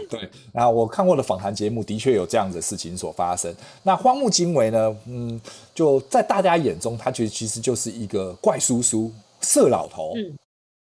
[0.10, 3.53] 对，然后我看过的访谈节目，的确有这样的事情所发生。
[3.84, 5.39] 那荒木经惟呢，嗯，
[5.73, 9.12] 就在大家眼中，他觉得其实就是一个怪叔叔。
[9.41, 10.36] 色老头，嗯，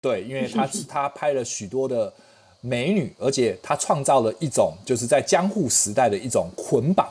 [0.03, 2.12] 对，因为他 是他拍了许多的
[2.61, 7.09] 美女，而且他创造了一种就是在江户时代的一种捆绑，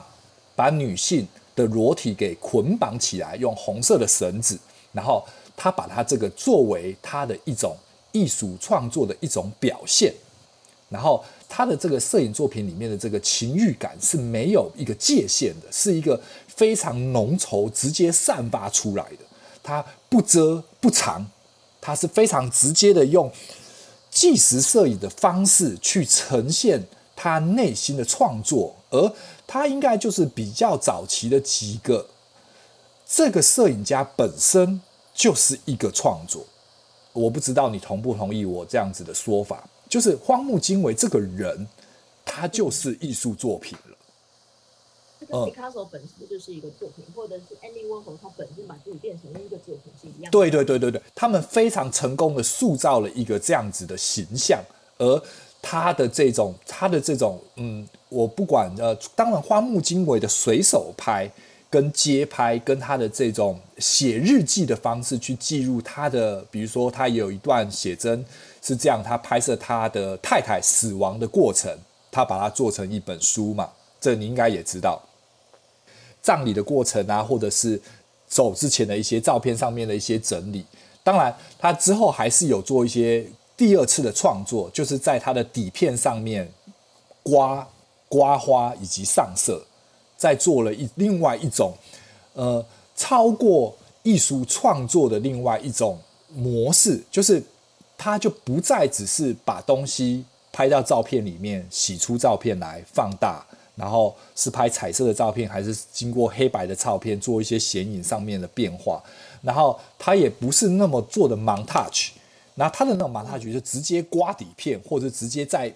[0.55, 4.59] 把女性的裸体给捆绑起来，用红色的绳子，
[4.91, 5.25] 然后
[5.57, 7.75] 他把他这个作为他的一种
[8.11, 10.13] 艺术创作的一种表现，
[10.87, 19.25] 然后他的这个摄影作品里面的这个情欲感是没有一个界限的，是一个非常浓稠、直接散发出来的，
[19.61, 21.25] 他不遮不藏。
[21.81, 23.31] 他是非常直接的用
[24.11, 26.83] 纪实摄影的方式去呈现
[27.15, 29.11] 他内心的创作，而
[29.47, 32.05] 他应该就是比较早期的几个，
[33.07, 34.81] 这个摄影家本身
[35.15, 36.45] 就是一个创作。
[37.13, 41.67] 我不知道你同不同意我这样子的说法，就是荒木经惟这个人，
[42.23, 43.97] 他就是艺术作品了。
[45.19, 50.29] 跟 Picasso 本身就是一个作品，嗯、或者是 Andy Warhol 他本身把自己变成了一个作品是一样的。
[50.31, 54.63] 对对对对对，他们非常成功的塑造了一个这样子的形象，
[54.97, 55.21] 而
[55.61, 61.29] 他的这种他的这种嗯，我不管呃，当然荒木经惟的随手拍
[61.69, 68.23] 跟街拍，跟他的这种写日记的方式去记录他的，比如说他有一段写真
[68.69, 71.75] 是这样，他拍摄他的太太死亡的过程，
[72.11, 73.67] 他把它做成一本书嘛，
[73.99, 75.01] 这你应该也知道。
[76.21, 77.81] 葬礼的过程啊，或者是
[78.27, 80.63] 走之前的一些照片上面的一些整理。
[81.03, 83.25] 当然，他之后还是有做一些
[83.57, 86.47] 第二次的创作，就是在他的底片上面
[87.23, 87.67] 刮
[88.07, 89.65] 刮花以及上色，
[90.15, 91.73] 再做了一另外一种
[92.33, 92.63] 呃
[92.95, 95.97] 超过艺术创作的另外一种
[96.35, 97.41] 模式，就是
[97.99, 109.03] 他就不再只是把东西拍到照片里面，洗出照片来放大，然后是拍彩色的照片，还是经过黑白的照片做一些显影上面的变化，
[109.41, 112.11] 然后他也不是那么做的 montage，
[112.55, 115.69] 那他的那种 montage 就直接刮底片，或者直接在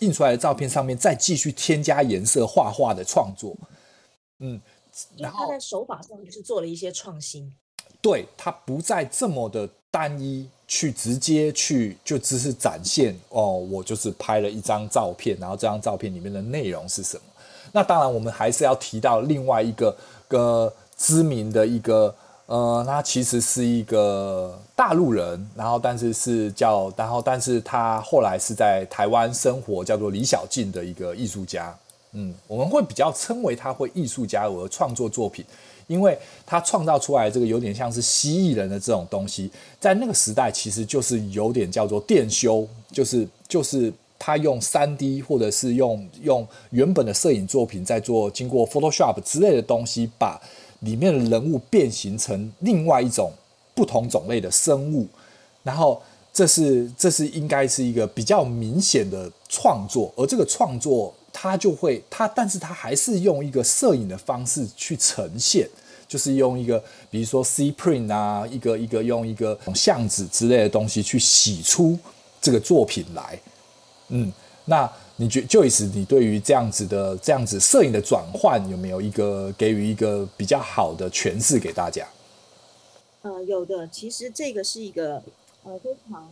[0.00, 3.56] 印出来的照片上面再继续添加颜色画画的创作，
[4.40, 4.60] 嗯，
[5.16, 7.52] 然后他在手法上就是做了一些创新，
[8.02, 10.48] 对，他不再这么的单一。
[10.70, 17.22] 去直接去就只是展现哦，我就是拍了一张照片，然后这张照片里面的内容是什么？
[17.72, 19.96] 那当然，我们还是要提到另外一个
[20.28, 31.74] 个知名的一个呃，他其实是一个大陆人，然后但是是叫，然后但是他后来是在台湾生活，叫做李小静的一个艺术家。
[32.12, 35.42] 嗯，我们会比较称为他会艺术家而创作作品。
[35.88, 50.40] 因为他创造出来这个有点像是蜥蜴人的这种东西，在那个时代其实就是有点叫做电修，就是就是他用三 D 或者是用用原本的摄影作品在做经过 Photoshop 之类的东西，把
[50.80, 53.32] 里面的人物变形成另外一种
[53.74, 55.08] 不同种类的生物，
[55.62, 56.00] 然后
[56.32, 61.14] 这是这是应该是一个比较明显的创作，而这个创作。
[61.40, 65.68] 他就会他，但是他还是用一个摄影的方式去呈现，
[66.08, 71.96] 就是用一个，比如说 C print 啊，一个一个用一个相纸之类的东西去洗出
[72.40, 73.38] 这个作品来。
[74.08, 74.32] 嗯，
[74.64, 82.04] 那你觉 Joyce，你对于这样子的这样子摄影的转换，有没有一个给予一个比较好的诠释给大家？
[83.22, 85.22] 呃，有的，其实这个是一个
[85.62, 86.28] 呃非常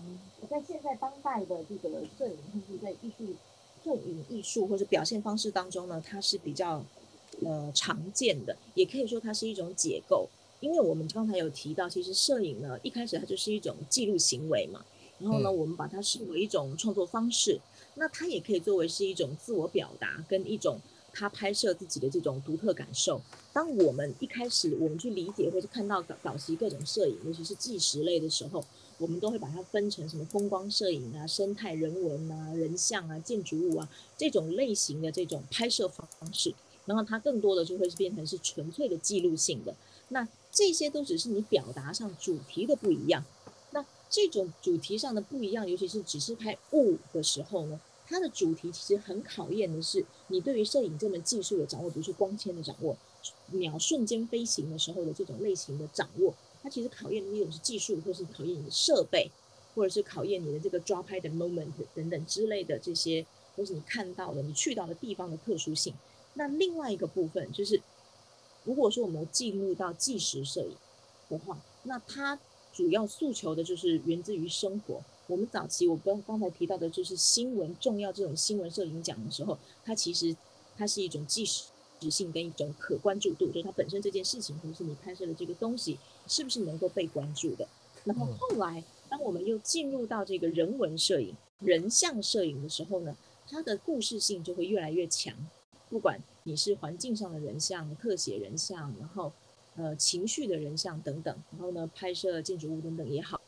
[0.51, 3.37] 在现在当代的这个摄影，或是在艺术。
[3.87, 6.85] 摄影艺术或者表现方式当中呢，它是比较
[7.45, 10.29] 呃常见的，也可以说它是一种解构。
[10.59, 14.85] 因为我们刚才有提到，其实摄影呢一开始它就是一种记录行为嘛，
[15.21, 17.61] 然后呢我们把它视为一种创作方式，
[17.95, 20.81] 那它也可以作为是一种自我表达跟一种
[21.13, 23.21] 他拍摄自己的这种独特感受。
[23.53, 28.65] 当我们一开始我们去理解或者看到早早期各种摄影，尤其是纪实类的时候。
[28.99, 36.55] 我们都会把它分成什么风光摄影啊、生态人文啊、人像啊、建筑物啊这种类型的这种拍摄方式，
[36.87, 39.75] 然后它更多的就会是变成是纯粹的记录性的。
[40.09, 43.25] 那这些都只是你表达上主题的不一样。
[43.73, 52.97] 那这种主题上的不一样，尤其是只是拍物的时候呢，它的主题其实很考验的是你对于摄影这门技术的掌握，比如说光纤的掌握、
[53.51, 56.33] 鸟瞬间飞行的时候的这种类型的掌握。
[56.67, 59.31] 它其实考验的一种是技术，或是考验你的设备，
[59.73, 63.25] 或者是考验你的这个抓拍的 moment 等等之类的这些，
[63.55, 65.95] 都是你看到的、你去到的地方的特殊性。
[66.35, 67.81] 那另外一个部分就是，
[68.65, 70.75] 如果说我们进入到纪实摄影
[71.29, 72.37] 的话，那它
[72.73, 75.01] 主要诉求的就是源自于生活。
[75.29, 80.37] 我们早期我刚刚才提到的就是新闻重要这种新闻摄影奖的时候，它其实
[80.77, 81.67] 它是一种纪实。
[81.99, 87.69] 质性跟一种可关注度，就是它本身这件事情，或者是你拍摄的这个东西，是不是能够被关注的？
[88.05, 93.17] 然后后来，当我们又进入到这个人文摄影、人像摄影的时候呢，
[93.49, 95.35] 它的故事性就会越来越强。
[95.89, 99.33] 不管你是环境上的人像、特写人像，然后
[99.77, 103.41] 呃情绪的人像等等，然后呢拍摄建筑物等等也好，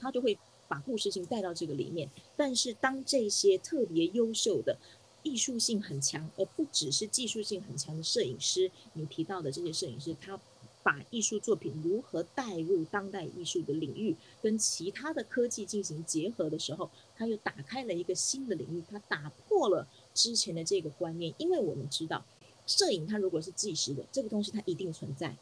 [0.00, 2.08] 它就会把故事性带到这个里面。
[2.36, 4.76] 但是当这些特别优秀的
[5.22, 8.70] 艺术性很强，而不只是技术性很强的摄影师。
[8.92, 10.38] 你提到的这些摄影师，他
[10.84, 21.34] 把艺术作品如何带入当代艺术的领域，跟其他的科技进行结合的时候，它又打开了一个新的领域，它打破了之前的这个观念。
[21.38, 22.22] 因为我们知道，
[22.66, 25.34] 摄影它如果是纪实的，这个东西它一定存在。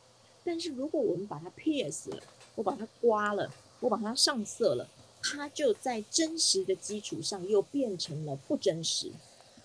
[0.45, 2.23] 但是如果我们把它 PS 了，
[2.55, 4.89] 我把它刮了，我把它上色了，
[5.21, 9.11] 它就在真实的基础上又变成了不真实。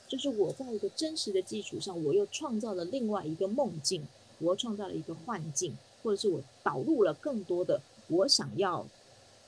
[0.07, 4.07] 就是我在一个真实的基础上，我又创造了另外一个梦境，
[4.39, 8.87] 我创造了一个幻境，或者是我导入了更多的我想要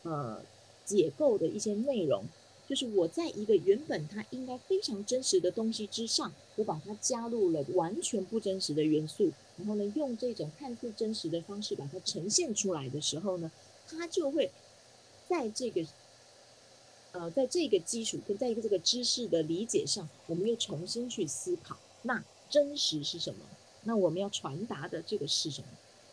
[0.04, 0.42] 呃
[0.86, 2.24] 解构的一些内容。
[2.68, 13.52] 就是我在一个原本它应该非常真实的东西之上，我把它加入了完全不真实的元素，然后呢，用这种看似真实的方式把它呈现出来的时候呢，
[13.88, 14.52] 它就会
[15.28, 15.86] 在这个。
[17.12, 23.40] 呃，在这个基础跟在一个这个知识的理解上，我们又重新去思考，那真实是什么？
[23.84, 25.68] 那我们要传达的这个是什么？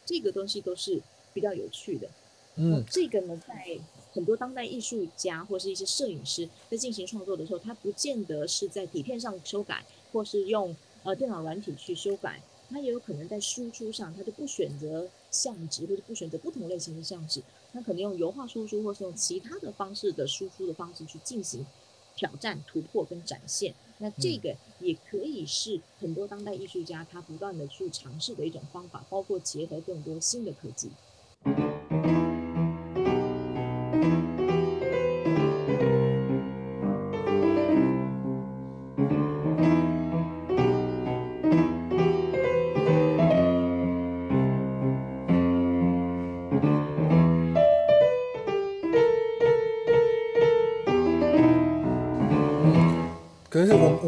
[0.05, 1.01] 这个东西都是
[1.35, 2.09] 比较有趣的。
[2.57, 3.79] 嗯，这个呢，在
[4.14, 12.41] 很多当代艺术家或是一些摄影师在进行创作的时候，他不见得是在底片上修改，或是用呃电脑软体去修改，
[12.71, 17.43] 他也有可能在输出上，他就不选择相纸，或者不选择不同类型的相纸。
[17.73, 21.67] 他可能用油画输出，或是用其他的方式的输出的方式去进行
[22.14, 23.75] 挑战、突破跟展现。
[23.99, 30.97] 那这个也可以是很多当代艺术家他不断的去尝试的一种方法，包括结合更多新的科技。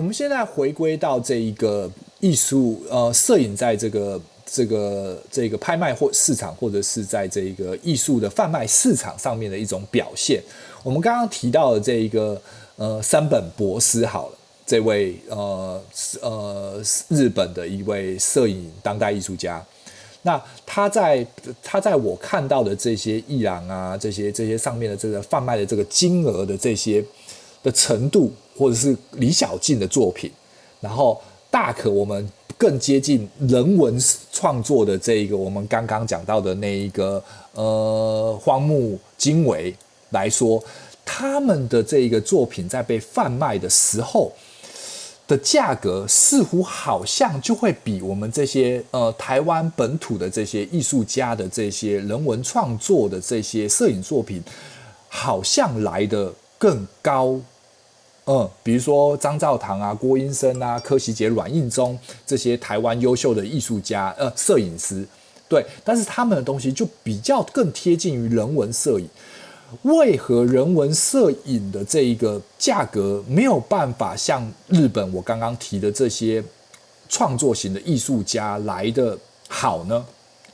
[0.09, 1.87] 我们现在回归到这一个
[2.19, 10.43] 艺术呃摄影在这个这个这个拍卖或市场或者是在这个艺术的贩卖市场上面的一种表现。
[10.83, 12.41] 我们刚刚提到的这一个
[12.77, 15.79] 呃山本博司好了，这位呃
[16.23, 19.63] 呃日本的一位摄影当代艺术家，
[20.23, 21.27] 那他在
[21.63, 27.05] 他在我看到的这些艺廊啊这些这些上面的这个贩卖的这个金额的这些
[27.63, 28.33] 的程度。
[28.59, 30.29] 或者是李小静的作品，
[30.81, 33.97] 然后大可我们更接近人文
[34.33, 39.73] 创作的这一个，我们刚刚讲到的那一个呃荒木经惟
[40.11, 40.61] 来说，
[41.05, 44.33] 他们的这一个作品在被贩卖的时候
[45.29, 54.43] 的价格，似乎好像就会比我们这些呃台湾本土的这些艺术家的这些人文创作的这些摄影作品，
[55.09, 57.41] 好像来的更高。
[58.31, 65.03] 嗯，比如说张照堂啊、郭英生啊、柯希杰、阮印忠这些台湾优秀的艺术家、呃摄影师，
[65.49, 69.09] 对，但是他们的东西就比较更贴近于人文摄影。
[69.83, 76.45] 为何人文摄影的这一个价格没有办法像日本我刚刚提的这些
[77.09, 80.05] 创作型的艺术家来得好呢？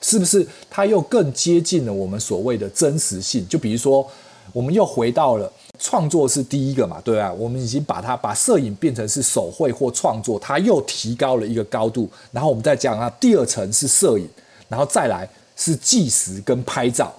[0.00, 3.44] 是不是它又更接近了我们所谓的真实性？
[3.48, 4.08] 就比如说，
[4.52, 5.52] 我们又回到了。
[5.84, 12.08] 创作是第一个嘛，对啊，我们已经把它把摄影变成是手绘或创作，它又提高了一个高度。
[12.32, 14.26] 然后我们再讲啊，第二层是摄影，
[14.66, 17.12] 然后再来是计时跟拍照。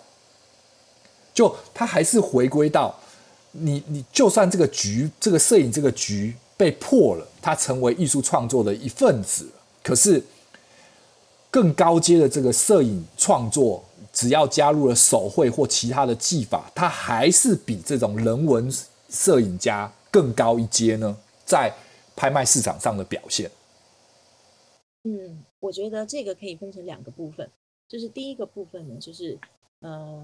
[1.31, 2.97] 就它还是回归到
[3.51, 9.47] 你，你就算这个局，这个摄影这个局被破了，它成为艺术创作的一份子，
[9.83, 10.19] 可是
[11.51, 13.85] 更高阶的这个摄影创作。
[14.15, 18.71] 只要加入了手绘或其他的技法，它还是比这种人文
[19.09, 21.17] 摄影家更高一阶呢？
[21.43, 21.71] 在
[22.15, 23.51] 拍卖市场上的表现。
[25.03, 27.51] 嗯，我觉得这个可以分成两个部分，
[27.89, 29.37] 就是第一个部分呢，就是
[29.81, 30.23] 呃，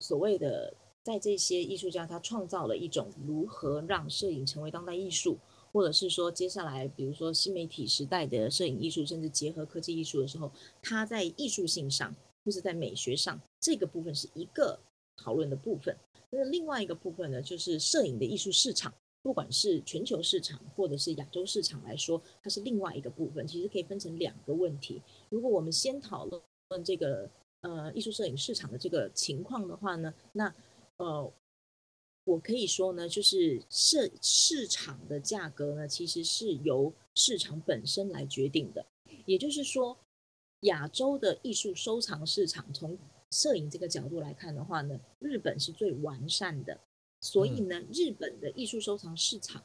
[0.00, 5.38] 所谓的在这些艺术家他创造了一种如何让摄影成为当代艺术，
[5.72, 10.52] 或者是说接下来比如说新媒体时代的摄影艺术，甚至结合科技艺术的时候，
[10.82, 12.14] 它在艺术性上。
[12.44, 14.78] 就是在美学上，这个部分是一个
[15.16, 15.96] 讨论的部分。
[16.30, 18.92] 那另外一个部分呢，就是摄影的艺术市场，
[19.22, 23.46] 不管是全球市场或者是亚洲市场来说，它是另外一个部分。
[23.46, 25.00] 其实可以分成两个问题。
[25.30, 27.30] 如果我们先讨论这个
[27.62, 30.54] 呃艺术摄影市场的这个情况的话呢，那
[30.98, 31.32] 呃
[32.24, 38.84] 我可以说呢，就是市市场的价格呢，其实是由市场本身来决定的。
[39.24, 39.96] 也就是说。
[40.64, 42.98] 亚洲的艺术收藏市场，从
[43.30, 46.78] 摄影这个角度来看的话呢，日本是最完善的。
[47.20, 49.62] 所以呢，日本的艺术收藏市场，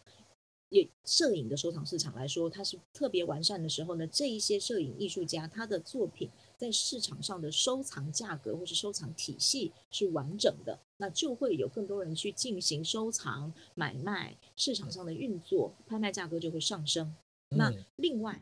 [0.70, 17.14] 也摄影的收藏市场来说，它是特别完善的时候呢，这一些摄影艺术家他的作品在市场上的收藏价格或是收藏体系是完整的，那就会有更多人去进行收藏买卖，市场上的运作，拍卖价格就会上升。
[17.50, 18.42] 那另外。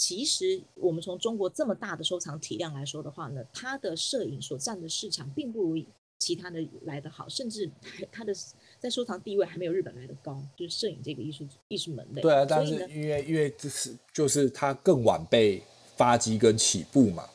[0.00, 5.84] 其实，我们从中国这么大的收藏体量来说的话呢，它的摄影所占的市场并不如
[6.18, 7.70] 其他的来得好，甚至
[8.10, 8.32] 它的
[8.78, 10.42] 在收藏地位还没有日本来的高。
[10.56, 12.22] 就是摄影这个艺术艺术门类。
[12.22, 15.62] 对啊，但是因为因为这是就是它更晚被
[15.98, 17.28] 发迹跟起步嘛。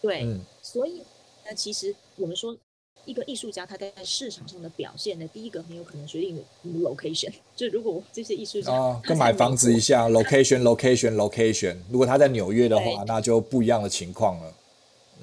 [0.00, 1.02] 对，嗯、所以
[1.44, 2.56] 那其实我们说。
[3.04, 6.42] 一个艺术家他在市场上的表现呢，第一个很有可能决定的
[6.80, 7.32] location。
[7.56, 11.76] 就如果这些艺术家啊，跟买房子一样，location，location，location。
[11.90, 14.54] 如果他在纽约的话，那就不一样的情况了。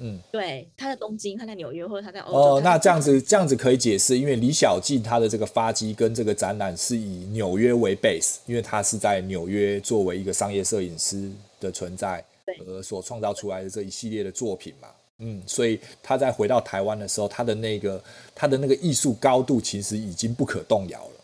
[0.00, 2.38] 嗯，对，他在东京，他在纽约，或者他在欧洲。
[2.38, 12.24] 哦，那这样子这样子可以解释，因为李小静他的这个发迹跟这个展览是以纽约为 base，因为他是在纽约作为一个商业摄影师的存在，
[12.64, 14.88] 而所创造出来的这一系列的作品嘛。
[15.18, 18.02] 嗯，所以他在回到台湾的时候，他的那个
[18.34, 21.14] 他的那个艺术高度其实已经不可动摇了。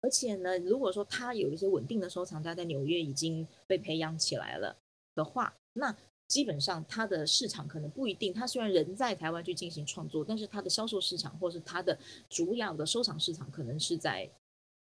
[0.00, 4.74] 而且呢，如果说他有一些稳定的收藏家在纽约已经被培养起来了
[5.14, 5.94] 的话，那
[6.28, 8.32] 基本上他的市场可能不一定。
[8.32, 11.98] 他虽然人在台湾去进行创作，但是他的销售市场或是他的
[12.30, 14.28] 主要的收藏市场可能是在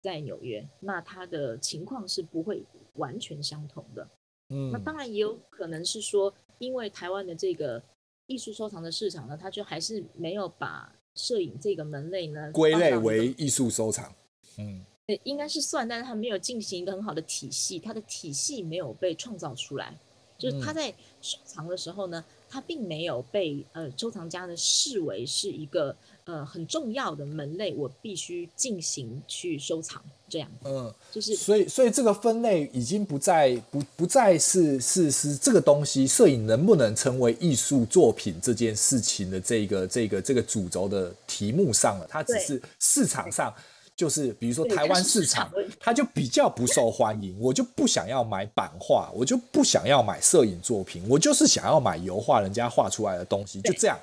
[0.01, 2.63] 在纽约，那他的情况是不会
[2.95, 4.07] 完全相同的。
[4.49, 7.81] 嗯，那当然也有可能是说，因为台湾的这个
[8.27, 14.13] 艺术收藏的市场呢，它就还是没有把摄影这个门类呢归类为艺术收藏。
[14.57, 19.97] 嗯，对，应该是算，但是它没有进行一个很好的体系，它的体系没有被创造出来。
[20.37, 25.95] 就是它在收藏的时候呢，它并没有被呃收藏家呢视为是一个
[26.25, 30.49] 呃很重要的门类，我必须进行去收藏这样。
[30.63, 43.53] 嗯，就是所以所以这个分类已经不再不不再是是是这个东西，摄影能不能成为艺术作品这件事情的这个这个这个主轴的题目上了，它只是市场上。
[43.95, 47.39] 就是比如说台湾市场，它就比较不受欢迎。
[47.39, 53.99] 我就不想要买版画，我就不想要买摄影作品，我就是想要买油画，人家画出来的东西，就这样。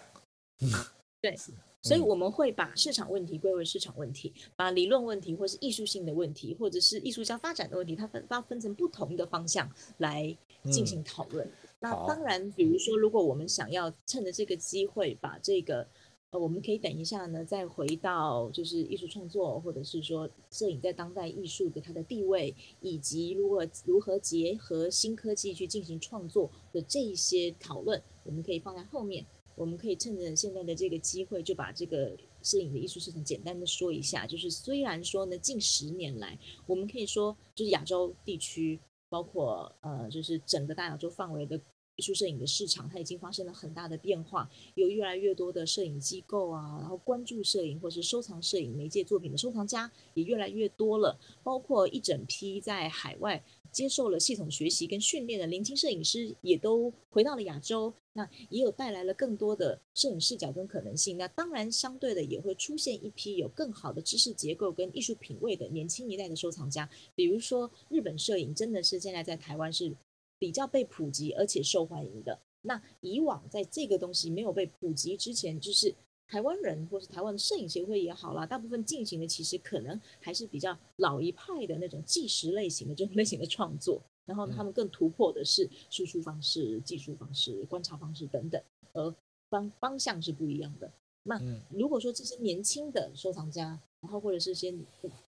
[1.21, 1.37] 对，
[1.83, 10.37] 所以我们会把市场问题归为市场问题，把理论问题或是艺术性的问题，或者是艺术家发展的问题，它分它分成不同的方向来
[10.71, 11.49] 进行讨论。
[11.79, 15.87] 那当然，比如说，如果我们想要趁着这个机会把这个。
[16.33, 29.27] 呃，我们可以等一下呢，再回到就是艺术创作，或者是说摄影在当代艺术的它的地位，以及如何如何结合新科技去进行创作的这一些讨论，我们可以放在后面。
[29.61, 34.27] 我们可以趁着现在的这个机会，就把这个摄影的艺术市场简单的说一下。
[34.27, 38.81] 就是虽然说呢，近十年来，我们可以说就是亚洲地区，
[39.11, 41.61] 包括呃，就是整个大亚洲范围的。
[41.97, 61.19] 艺术摄影的市场，它已经发生了很大的变化，有越来越多的摄影机构啊，然后关注摄影或是收藏摄影媒介作品的收藏家也越来越多了，包括一整批在海外接受了系统学习跟训练的年轻摄影师也都回到了亚洲，那也有带来了更多的摄影视角跟可能性。
[61.19, 69.95] 那当然，相对的也会出现一批有更好的知识结构跟艺术品味的年轻一代的收藏家，比如说日本摄影真的是现在在台湾是。
[70.41, 75.95] 比较被普及而且受欢迎的，那以往在这个东西没有被普及之前，就是
[76.27, 88.63] 台湾人或是台湾的摄影协会也好啦，大部分进行的其实可能还是比较老一派的那种纪实类型的这种类型的创作，然后，他们更突破的是输出方式、技术方式、观察方式等等，
[88.95, 89.15] 而
[89.51, 90.91] 方方向是不一样的。
[91.25, 91.39] 那
[91.69, 94.75] 如果说这些年轻的收藏家，然后或者是些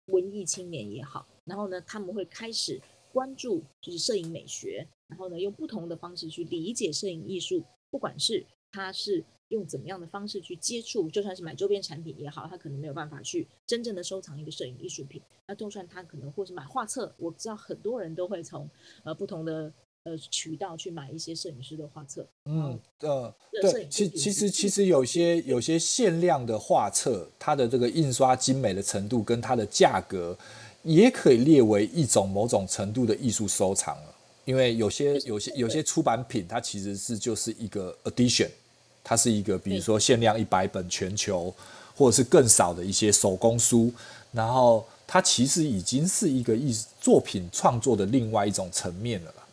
[0.06, 2.80] 文艺青年也好，然后呢，他们会开始。
[3.14, 7.64] 关注就是摄影美学，然后呢，用不同的方式去理解摄影艺术。
[7.92, 15.22] 不管是他是用怎么样的方式去接触，就算是买周边产品也好，他可能没有办法去真正的收藏一个摄影艺术品。
[15.48, 18.68] 那就算他可能或是买画册，我知道很多人都会从
[19.04, 19.72] 呃不同的
[20.06, 22.28] 呃渠道去买一些摄影师的画册。
[22.46, 30.36] 嗯呃对，其其实其实有些有些限量的画册，它的这个印刷精美的程度跟它的价格。
[30.84, 38.50] 也可以列为一种某种程度的艺术收藏了，因为有些有些有些出版品，它其实是就是一个 edition，
[39.02, 41.54] 它是一个比如说限量一百本全球，
[41.96, 43.90] 或者是更少的一些手工书，
[44.34, 49.48] 然后它其实已经是一个艺作品创作的另外一种层面了啦。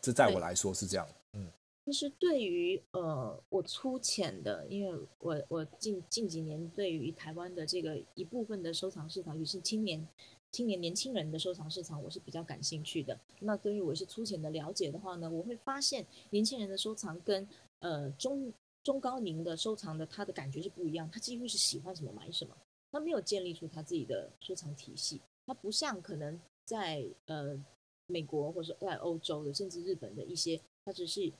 [0.00, 1.44] 这在我来说是这样，嗯。
[1.86, 10.06] 其实对于呃我粗浅的，因为我我近近几年对于台湾的这个一部分的收藏市场，尤其是青年。
[10.52, 13.18] 青年年轻人的收藏市场，我是比较感兴趣的。
[13.40, 17.48] 那对于我是粗浅的了解的话呢，我会发现年轻人的收藏跟
[17.78, 21.10] 呃中中高龄的收藏的他的感觉是不一样。
[21.10, 22.54] 他几乎是喜欢什么买什么，
[22.90, 25.18] 他没有建立出他自己的收藏体系。
[25.46, 27.58] 他不像可能在呃
[28.06, 31.32] 美国或者在欧洲的，甚至日本的一些，他只是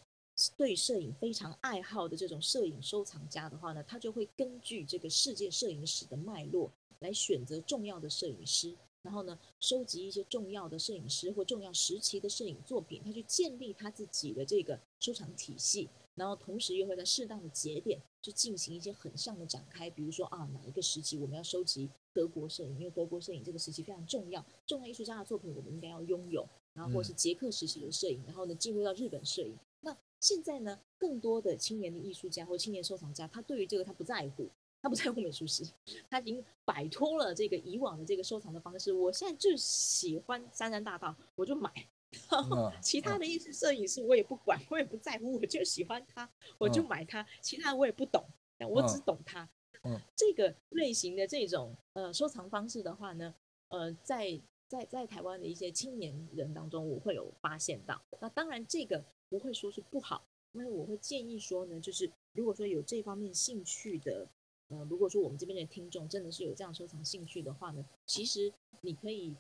[0.57, 8.75] 对摄影非常爱好的这种摄影收藏家的话呢，他就会根据这个世界摄影史的脉络来选择重要的摄影师。
[9.03, 15.89] 然后呢，收集一些重要的摄影师或重要时期的摄影作品，他去建立他自己的这个收藏体系。
[16.15, 26.47] 然后同时又会在适当的节点去进行一些横向的展开，比如说啊，哪一个时期我们要收集德国摄影，因为德国摄影这个时期非常重要，重要艺术家的作品我们应该要拥有。
[26.75, 29.57] 然后或是捷克时期的摄影，然后呢进入到日本摄影。
[29.81, 34.49] 那现在呢，更多的青年的艺术家或青年收藏家，他对于这个他不在乎。
[34.83, 35.65] 他不在乎美术史，
[36.11, 38.93] 他已经摆脱了这个以往的这个收藏的方式。
[38.93, 41.73] 我现在就喜欢三山大道，我就买。
[42.29, 46.29] 然 后其他的艺术摄影师我也不管，我也不在乎，我就喜欢他，
[46.59, 47.25] 我就买他。
[47.41, 48.23] 其他我也不懂，
[48.69, 49.49] 我只懂他。
[50.17, 53.33] 这个类型的这种呃收藏方式的话呢，
[53.69, 58.03] 呃，在在在台湾的一些青年人当中，我会有发现到。
[58.21, 64.27] 那当然这个不会说是不好，因为我会建议说呢，就是如果说有这方面兴趣的。
[64.73, 68.51] 呃，如果说我们这边的听众真的是有这样收藏兴趣的话呢，其实
[68.81, 69.37] 你可以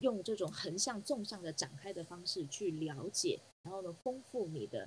[0.00, 4.86] 用这种横向、纵向的展开的方式去了解，然后呢，丰富你的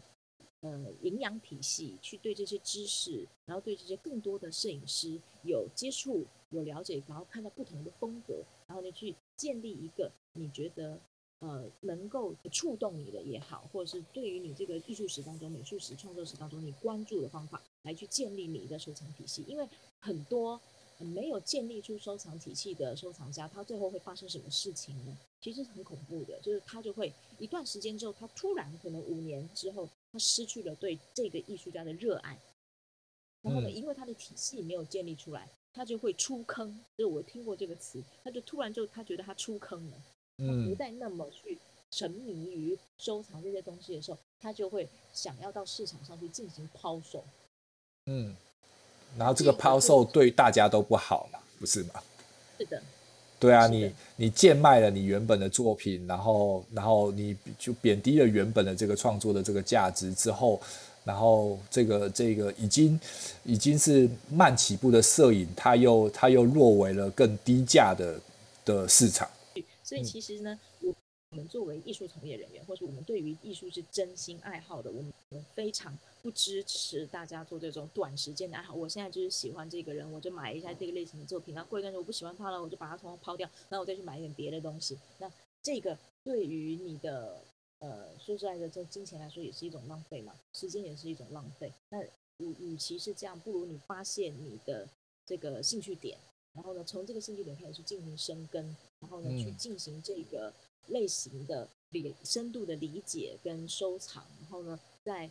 [0.62, 11.02] 呃营养体系，去对这些知识，然后对这些更多的摄影师有接触、有了解，然后看到不同的风格，然后呢，去建立一个你觉得。
[11.44, 19.44] 呃，能够触动你的也好，或者是对于你这个艺术史当中、美术史创作史当中你关注的方法，来去建立你的收藏体系。
[19.46, 19.68] 因为
[20.00, 20.58] 很多
[21.00, 25.18] 没有建立出收藏体系的收藏家，他最后会发生什么事情呢？
[25.42, 32.40] 其实很恐怖的，就是他就会一段时间之后，他突然可能五年之后，他失去了对这个艺术家的热爱。
[33.42, 36.80] 然后呢，因为他的体系没有建立出来，他就会出坑。
[36.98, 40.02] 就是我听过这个词，他就突然就他觉得他出坑了。
[40.38, 41.58] 他不再那么去
[41.92, 47.24] 沉迷于收藏这些东西的时候，他就会想要到市场上去进行抛售。
[48.06, 48.36] 嗯，
[49.18, 52.02] 然后这个抛售对大家都不好嘛，不是吗？
[52.58, 52.82] 是的。
[53.40, 60.62] 对啊，你你贱卖了你原本的作品，然后然后你就贬低了原本的这个创作的这个价值之后，
[61.04, 62.98] 然后这个这个已经
[63.44, 68.20] 已经是慢起步的摄影，它又它又落为了更低价的
[68.64, 69.30] 的市场。
[69.84, 70.96] 所以其实呢，我
[71.32, 78.76] 我们作为艺术从业人员，或是我们对于艺术是真心爱好的，我们非常不支持大家做这种短时间的爱好。
[78.76, 84.98] 我现在就是喜欢这个人，我就买一下这个类型的作品，然后过一段时间我不喜欢他了，我就把它通通抛掉，然后我再去买一点别的东西。
[85.18, 85.32] 那
[85.64, 87.44] 这个对于你的
[87.80, 91.74] 呃说实在的，这金钱来说也是一种浪费嘛，时间也是一种浪费。
[91.90, 92.00] 那
[92.38, 94.88] 与与其是这样，不如你发现你的
[95.26, 96.18] 这个兴趣点。
[96.54, 100.54] 然后呢，从这个兴趣点开始去进行深耕，然后呢，去进行这个
[100.88, 105.30] 类型的理深度的理解跟收藏，然后呢，再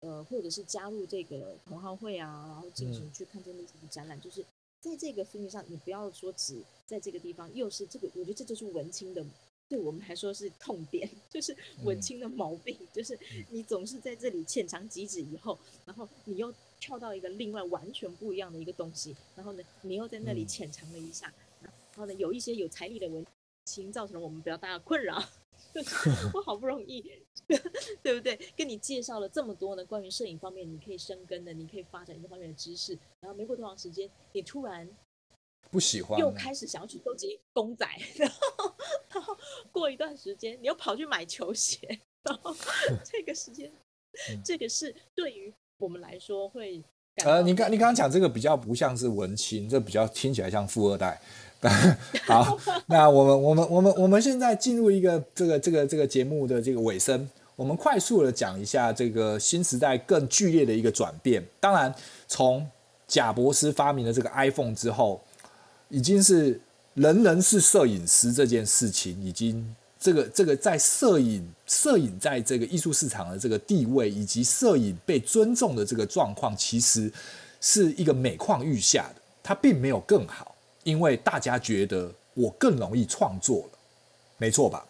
[0.00, 4.44] 呃，或者是加入这个同好会啊，然后进行去看这类型的展览，就是
[4.80, 9.24] 在这个分类上，你不要说只在这个地方，又是这个，我觉得这就是文青的。
[9.68, 13.18] 对我们来说是痛点， 就是文青的毛病， 嗯、就是
[13.50, 23.24] 你总是在这里浅尝即止以后，然后你又跳到一个另外完全不一样的一个东西，然后呢，你又在那里浅尝了一下，然后呢，有一些有财力的文
[23.64, 25.22] 青造成了我们比较大的困扰。
[26.32, 27.02] 我好不容易，
[28.02, 28.38] 对不对？
[28.56, 34.88] 跟你介绍了这么多呢，关于摄影方面你可以深耕的，你可以发展这方面的知识，然后没过多长时间，你突然。
[35.70, 38.74] 不喜欢，又开始想要去收集公仔，然后，
[39.08, 39.36] 然后
[39.72, 42.54] 过一段时间，你又跑去买球鞋，然后
[43.04, 43.72] 这个时间，
[44.44, 46.82] 这个是对于我们来说会，
[47.24, 51.20] 呃，你刚你刚刚讲这个比较不像是文青，这比较听起来像富二代。
[52.26, 61.44] 好，那我们我们我们我们现在进入一个这个这个这个节目的这个尾声，我们快速的讲一下这个新时代更剧烈的一个转变。
[61.60, 61.94] 当然，
[62.28, 62.66] 从
[63.06, 65.20] 贾博士发明了这个 iPhone 之后。
[65.88, 66.60] 已经是
[66.94, 77.12] 人人是摄影师这件事情，已经这个这个在摄影摄影在这个艺术市场的这个地位，以及摄影被尊重的这个状况，其实
[77.60, 83.78] 是一个每况愈下的，它并没有更好，因为大家觉得我更容易创作了，
[84.38, 84.84] 没错吧？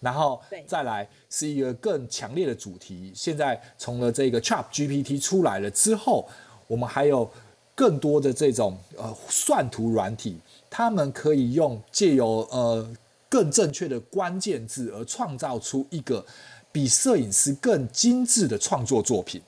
[0.00, 6.28] 然后再来是一个更强烈的主题，现在从了这个 ChatGPT 出来了之后，
[6.66, 7.30] 我们还有。
[7.72, 10.38] 更多的这种呃算图软体，
[10.68, 12.86] 他们可以用借由呃
[13.30, 16.26] 更正确的关键字而创造出一个
[16.70, 19.40] 比摄影师更精致的创作作品。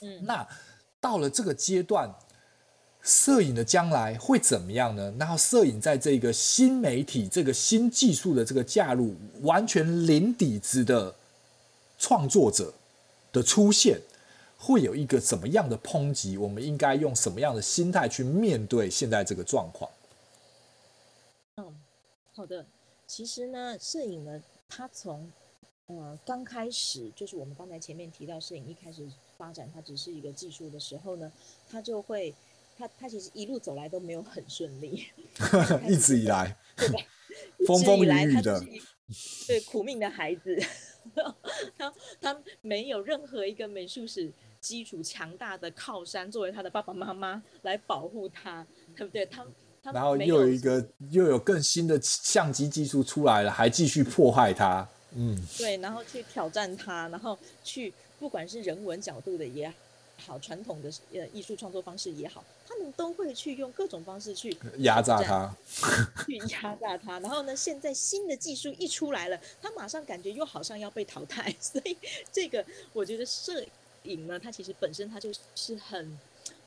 [0.00, 0.48] 嗯，那
[1.00, 2.08] 到了这个阶段，
[3.02, 5.12] 摄影的将来会怎么样呢？
[5.18, 11.14] 然后摄影在这个新媒体、这个新技术的这个加入，完全零底子的
[11.98, 12.72] 创作者
[13.32, 14.00] 的出现。
[14.60, 16.36] 会有一个怎么样的抨击？
[16.36, 19.88] 我们应该用什么样的心态去面对现在这个状况？
[22.38, 22.64] 嗯，好的。
[23.06, 25.28] 其实呢，摄影呢，它从
[25.86, 31.32] 呃刚开始，就是我们刚才前面提到，摄影一开始发展，它只是一个技术的时候呢，
[31.68, 32.32] 它就会，
[32.76, 35.08] 它它其实一路走来都没有很顺利，
[35.88, 37.00] 一直以来， 对吧？
[37.66, 38.60] 风风雨雨的，
[39.48, 40.56] 对，苦命的孩子，
[41.76, 44.32] 他他没有任何一个美术史。
[44.60, 48.66] 基础强大的靠山作为他的爸爸妈妈来保护他，
[48.96, 49.24] 对不对？
[49.26, 49.46] 他他
[49.82, 59.72] 然后又有一个又有更新的相机技术出来了，还继续迫害他，嗯，对，然后去挑战他，然后去不管是人文角度的也
[60.26, 65.54] 好，传统的呃艺术创作方式也好，他们都会去用各种方式去压榨他，
[66.26, 67.20] 去压榨他。
[67.20, 71.96] 然后呢，现在新的技术一出来了，他马上感觉又好像要被淘汰， 所以
[72.32, 73.64] 这个我觉得摄
[74.02, 76.18] 影呢，它其实本身它就是很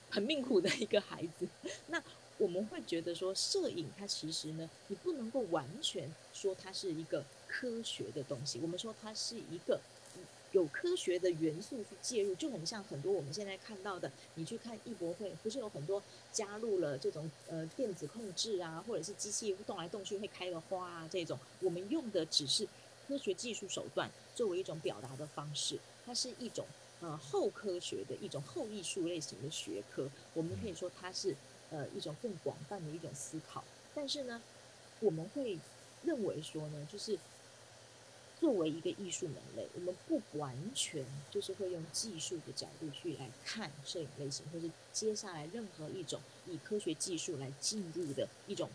[0.10, 1.46] 很命苦的一个孩子。
[1.88, 2.02] 那
[2.42, 8.60] 我们会觉得说，摄影它其实呢，你不能够完全说它是一个科学的东西。
[8.64, 9.80] 我们说它是一个。
[10.54, 22.68] 有科学的元素去介入，就很像很多我们现在看到的，你去看艺博会，不是有很多加入了这种呃电子控制啊，或者是机器动来动去会开个花啊这种，我们用的只是
[23.08, 26.66] 科学技术手段作为一种表达的方式，它是一种
[27.00, 31.34] 呃后科学的一种后艺术类型的学科，我们可以说它是
[31.72, 33.64] 呃一种更广泛的一种思考，
[33.96, 34.40] 但是呢，
[35.00, 35.58] 我们会
[36.04, 37.18] 认为说呢，就是。
[38.42, 48.68] 作为一个艺术门类，我们不完全就是会用技术的角度去来看摄影类型，或是接下来任何一种以科学技术来进入的一种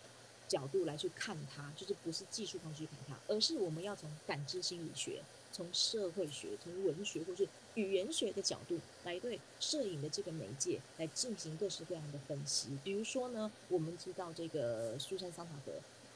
[0.47, 5.21] 角度来去看它，就是不是技术方式去看它，而是我们要从感知心理学、
[5.51, 12.69] 从社会学、从文学或是语言学的角度来对摄影的这个媒介来进行各式各样的分析。
[12.85, 15.73] 比如说呢，我们知道这个苏珊·桑塔格，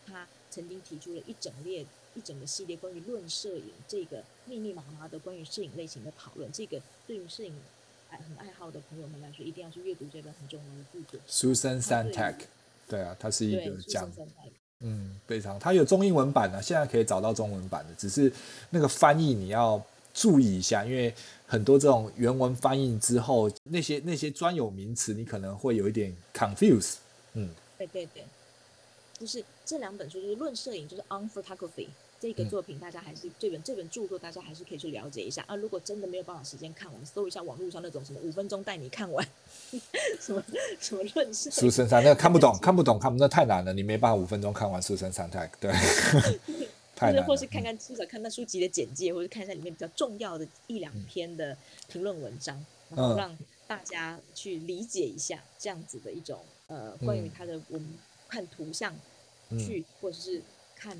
[0.07, 1.87] 他曾经提出了一整列。
[2.17, 7.55] 一整个系列关于论摄影这个密密麻麻的关于摄影类型的讨论，这个对于摄影
[8.11, 11.21] 爱很爱好的朋友们来说，一定要去阅读这本很重要的著作。
[11.29, 12.35] Susan Sontag，
[12.89, 14.11] 对啊，他是一个讲，
[14.81, 18.33] 嗯，非常，他有中英文版的，现在可以找到中文版的，只是
[18.71, 19.81] 那个翻译你要
[20.13, 21.15] 注意一下，因为
[21.51, 26.95] 很多这种原文翻译之后，那些那些专有名词你可能会有一点 confuse，
[27.35, 28.25] 嗯，对对对。
[29.19, 31.89] 就是这两本书，就是《论摄影》，就是 On Photography
[32.19, 35.57] 这个作品，大家还是、嗯、这本这本著作，大家还是可以去了解一下啊。
[35.57, 39.27] 如果真的没有办法时间看完，搜一下网络上那种什么五分钟带你看完，
[40.21, 40.43] 什么
[40.81, 41.51] 什么论摄。
[41.51, 45.71] 书生三那个看不懂， 看不懂，看不懂，那太难了，你没办法五分钟看完书生三太对，
[47.01, 47.25] 太难。
[47.27, 51.57] 或是看看至少看那书籍的简介，或者看一下里面比较重要的一两篇的
[51.89, 52.59] 评论文章，
[52.91, 53.37] 嗯、然后让
[53.67, 57.89] 大家去理解一下这样子的一种呃关于它的、嗯、我们
[58.29, 58.95] 看图像。
[59.59, 60.41] 去，或者是
[60.77, 60.97] 看，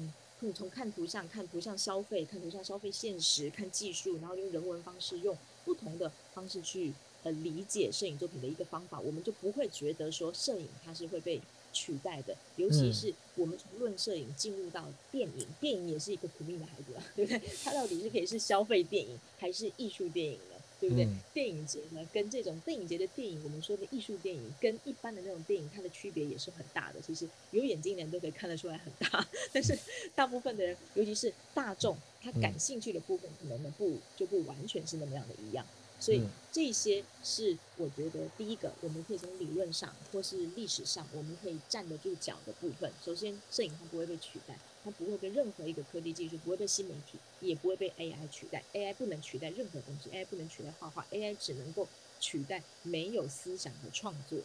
[0.53, 6.93] 从看图像、看图像消费、看图像消费现实、看技术，然后用人文方式，用不同的方式去
[7.23, 11.41] 呃理解摄影作品的一个方法，我们就不会觉得说摄影它是会被
[11.73, 12.37] 取代的。
[12.57, 17.41] 尤其是我们从论摄影进入到电影，电影也是一个苦命的孩子啊，对不对？
[17.65, 20.57] 它到底是可以是消费电影还是艺术电影呢？
[20.81, 21.05] 对不对？
[21.05, 27.01] 嗯、电影节呢，跟这种电影节的电影，我们说的艺术电影，跟一般的那种电影，它的区别也是很大的。
[27.07, 29.79] 其实有眼睛的人都可以看得出来很大， 但是
[30.15, 35.67] 大部分的人，尤其是大众，他感兴趣的部分，可能呢不就不完全是那么样的一样。
[36.01, 42.91] 所以这些是我觉得第一个，我们可以从理论上或是历史上，我们可以站得住脚的部分。
[43.05, 44.59] 首先，摄影它不会被取代。
[44.83, 48.65] 它不会被任何一个科技技术，不会被新媒体，也不会被 AI 取代。
[48.73, 51.87] AI 不能取代任何东西，AI 不能取代画画，AI 只能够
[52.19, 54.39] 取代没有思想的创作。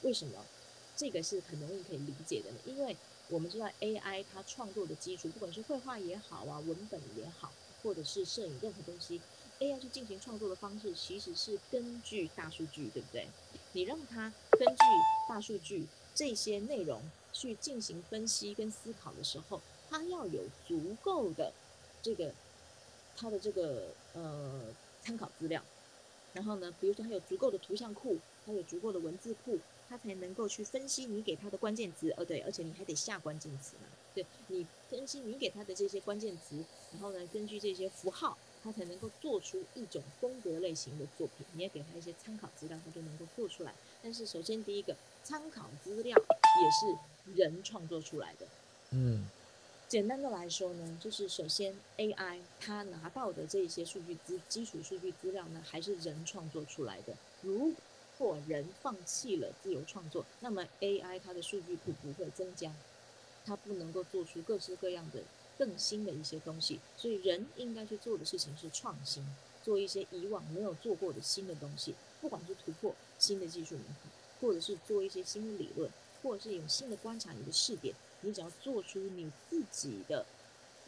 [0.00, 0.42] 为什么？
[0.96, 2.56] 这个是很容易可以理解的呢？
[2.64, 2.96] 因为
[3.28, 7.52] 我们知道 AI 它创作的基础，不管是绘画也好啊，文本也好，
[7.82, 9.20] 或者是摄影任何东西
[9.64, 13.26] ，AI 去进行创作的方式，其实是根据大数据，对不对？
[13.72, 14.84] 你让它根据
[15.28, 17.00] 大数据这些内容
[17.32, 19.60] 去进行分析跟思考的时候。
[19.90, 21.52] 它要有足够的
[22.02, 22.34] 这个
[23.16, 24.60] 它的这个呃
[25.02, 25.62] 参考资料，
[26.32, 32.10] 然后呢，比如说它有足够的图像库，它有足够的文字库，它才能够去分析你给它的关键词。
[32.16, 33.86] 哦，对，而且你还得下关键词呢。
[34.14, 41.46] 对，你分析你给它的这些关键词，然后呢，根据这些符号，它才能够做出一种风格类型的作品。
[41.52, 43.74] 你也给他一些参考资料，他就能够做出来。
[44.02, 48.46] 但是首先第一个参考资料也是人创作出来的。
[48.90, 49.28] 嗯。
[49.86, 57.14] 简单的来说呢，就是首先 AI 它拿到的这些数据资基础数据资料呢，还是人创作出来的。
[57.42, 57.72] 如
[58.18, 62.72] 果人放弃了自由创作，那么 AI 它的数据库不会增加，
[63.44, 65.22] 它不能够做出各式各样的
[65.58, 66.80] 更新的一些东西。
[66.96, 69.24] 所以人应该去做的事情是创新，
[69.62, 75.90] 做一些以往没有做过的新的东西，不管是突破新的技术门槛，或者是做一些新的理论，
[76.22, 77.94] 或者是有新的观察你的视点。
[78.22, 80.24] 你只要做出你自己的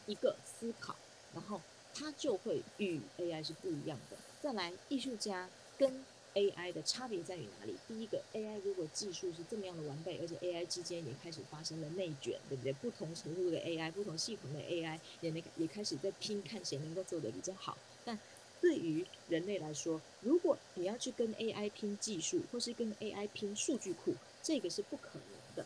[0.07, 0.97] 一个思考，
[1.35, 1.61] 然后
[1.93, 4.17] 它就会与 AI 是不一样的。
[4.41, 6.03] 再来，艺术家跟
[6.37, 7.75] AI 的差别在于哪里？
[7.89, 12.75] 第一个，AI 如果技术是这么样的完备，而且 AI 之间也开始发生了内卷，对不对？
[12.75, 17.79] 不同程度的 AI，不同系统的 AI 也能也开始在拼，看谁能够做得比较好。
[18.05, 18.19] 但
[18.61, 25.65] 对于人类来说，如果你要去跟 AI 拼技术，或是跟 AI 拼数据库，这个是不可能的。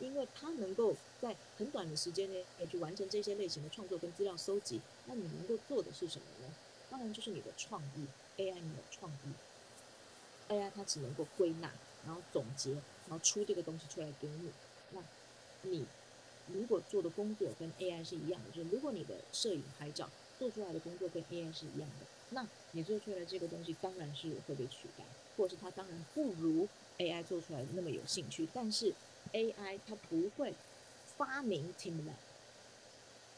[0.00, 6.54] 因为它能够在很短的时间内也去完成这些类型的创作跟资料搜集，那你能够做的是什么呢？
[6.90, 8.06] 当然就是你的创意。
[8.38, 9.32] AI 没有创意
[10.50, 11.70] ，AI 它只能够归纳，
[12.04, 12.72] 然后总结，
[13.08, 14.50] 然后出这个东西出来给你。
[14.92, 15.00] 那
[15.62, 15.86] 你
[16.48, 25.04] 如果做的工作跟 AI 是一样的，就是如果你的摄影拍照做出来的工作跟 AI 是一样的，那你做出来的这个东西当然是会被取代，
[25.36, 28.48] 或者是它当然不如 AI 做出来的那么有兴趣。
[28.52, 28.92] 但是
[29.32, 30.52] AI 它不会
[31.16, 32.14] 发明 TeamLab。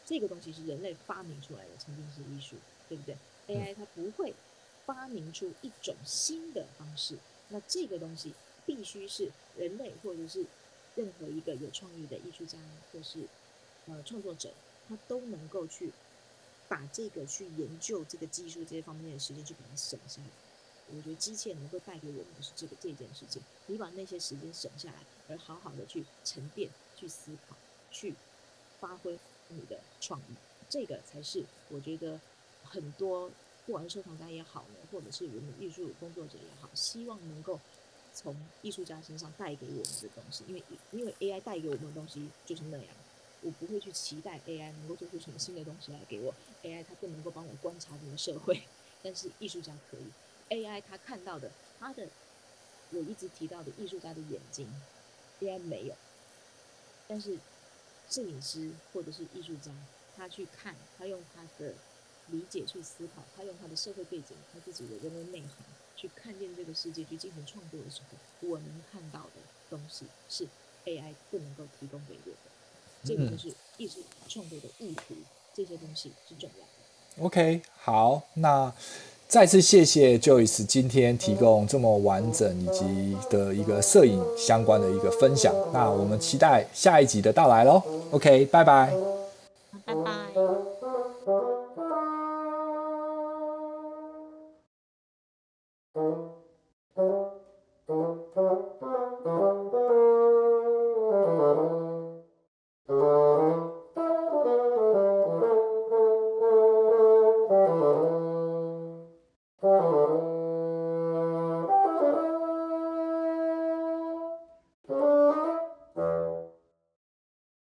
[0.04, 2.56] 这个东西是人类发明出来的，沉浸式艺术，
[2.88, 3.16] 对不对
[3.48, 4.34] ？AI 它不会
[4.86, 7.16] 发明出一种新的方式，
[7.48, 8.34] 那这个东西
[8.66, 10.44] 必须是人类或者是
[10.94, 12.58] 任何一个有创意的艺术家
[12.92, 13.20] 或是
[13.86, 14.52] 呃创作者，
[14.88, 15.92] 他都能够去
[16.68, 20.28] 把这个去研究这个技术这些方面的时间去把它省下来。
[20.94, 27.56] 我觉得机械能够带给我们的是这个这件事情，你把那些时间省下来，而好好的去沉淀、去思考、
[27.90, 28.14] 去
[28.80, 29.18] 发挥。
[29.54, 30.34] 你的创意，
[30.70, 32.18] 这个才是我觉得
[32.64, 33.30] 很多
[33.66, 37.60] 不管是收藏家也好呢，或者是我们艺术工作者也好，希望能够
[38.14, 40.44] 从艺术家身上带给我们的东西。
[40.48, 42.88] 因为因为 AI 带给我们的东西就是那样，
[43.42, 46.34] 我不会去期待 AI 能够做出什么新的东西来给我。
[46.62, 48.62] AI 它不能够帮我观察这个社会，
[49.02, 50.10] 但是艺术家可以。
[50.50, 52.08] AI 它看到的，它的
[52.90, 54.68] 我一直提到的艺术家的眼睛
[55.40, 55.94] ，AI 没有，
[57.06, 57.38] 但是。
[58.10, 59.72] 摄影师或者是艺术家，
[60.14, 61.72] 他去看，他用他的
[62.30, 65.50] 理解去思考，他用他的社会背景，他自己的人文内涵
[65.96, 70.44] 去看见这个世界，去进行创作的时候，我能看到的东西是
[70.84, 72.36] AI 不能够提供给我的。
[73.04, 75.14] 这个就是艺术创作的意图，
[75.54, 77.26] 这些东西是重要的。
[77.26, 78.72] OK，好，那。
[79.28, 85.54] 再次谢谢 Joyce 今天提供这么完整以及的一个摄影相关的一个分享。
[85.72, 87.82] 那我们期待下一集的到来喽。
[88.10, 89.21] OK，拜拜。